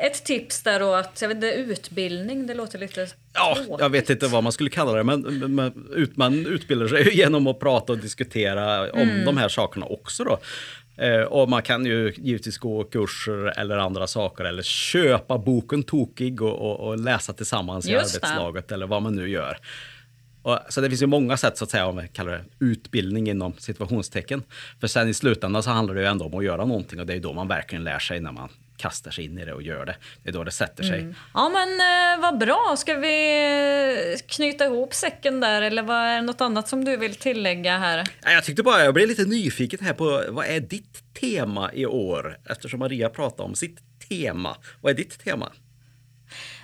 [0.00, 3.76] ett tips där då att, jag vet inte, utbildning, det låter lite Ja, tråkigt.
[3.78, 5.72] jag vet inte vad man skulle kalla det, men
[6.14, 9.24] man utbildar sig genom att prata och diskutera om mm.
[9.24, 10.38] de här sakerna också då.
[11.04, 16.42] Eh, och man kan ju givetvis gå kurser eller andra saker eller köpa boken Tokig
[16.42, 18.74] och, och, och läsa tillsammans i arbetslaget det.
[18.74, 19.58] eller vad man nu gör.
[20.42, 23.30] Och, så det finns ju många sätt så att säga, om vi kallar det utbildning
[23.30, 24.42] inom situationstecken.
[24.80, 27.14] För sen i slutändan så handlar det ju ändå om att göra någonting och det
[27.14, 28.48] är då man verkligen lär sig när man
[28.80, 29.96] kastar sig in i det och gör det.
[30.22, 31.00] Det är då det sätter sig.
[31.00, 31.14] Mm.
[31.34, 36.22] Ja men eh, vad bra, ska vi knyta ihop säcken där eller vad är det
[36.22, 38.08] något annat som du vill tillägga här?
[38.22, 42.38] Jag tyckte bara, jag blev lite nyfiken här på vad är ditt tema i år?
[42.44, 43.78] Eftersom Maria pratade om sitt
[44.08, 44.56] tema.
[44.80, 45.52] Vad är ditt tema?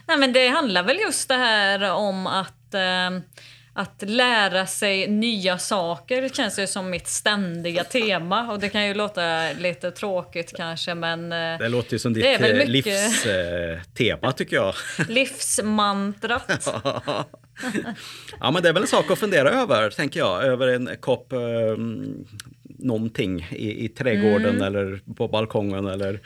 [0.08, 3.10] Nej men det handlar väl just det här om att eh,
[3.76, 8.52] att lära sig nya saker känns ju som mitt ständiga tema.
[8.52, 11.32] Och det kan ju låta lite tråkigt kanske men...
[11.32, 14.74] Eh, det låter ju som ditt eh, livstema tycker jag.
[15.08, 16.74] Livsmantrat.
[18.40, 20.44] ja men det är väl en sak att fundera över tänker jag.
[20.44, 22.26] Över en kopp um,
[22.78, 24.62] någonting i, i trädgården mm.
[24.62, 26.20] eller på balkongen eller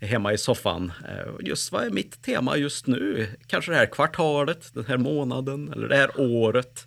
[0.00, 0.92] hemma i soffan.
[1.08, 3.28] Eh, just vad är mitt tema just nu?
[3.46, 6.86] Kanske det här kvartalet, den här månaden eller det här året.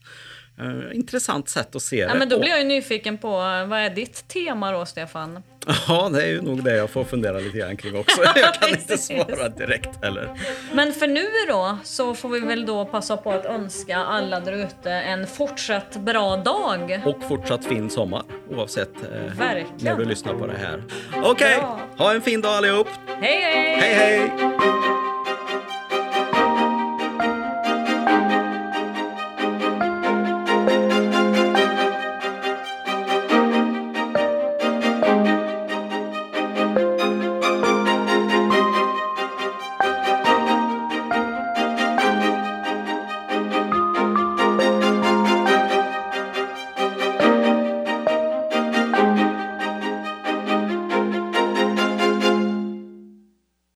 [0.61, 2.19] Uh, intressant sätt att se ja, det.
[2.19, 3.31] Men då blir jag ju nyfiken på,
[3.67, 5.43] vad är ditt tema då, Stefan?
[5.87, 8.21] Ja, det är ju nog det jag får fundera lite grann kring också.
[8.35, 10.29] Jag kan inte svara direkt heller.
[10.73, 14.53] Men för nu då, så får vi väl då passa på att önska alla där
[14.53, 17.01] ute en fortsatt bra dag.
[17.05, 20.83] Och fortsatt fin sommar, oavsett eh, när du lyssnar på det här.
[21.23, 21.59] Okej, okay,
[21.97, 22.87] ha en fin dag allihop!
[23.07, 23.77] Hej, hej!
[23.79, 25.02] Hej, hej!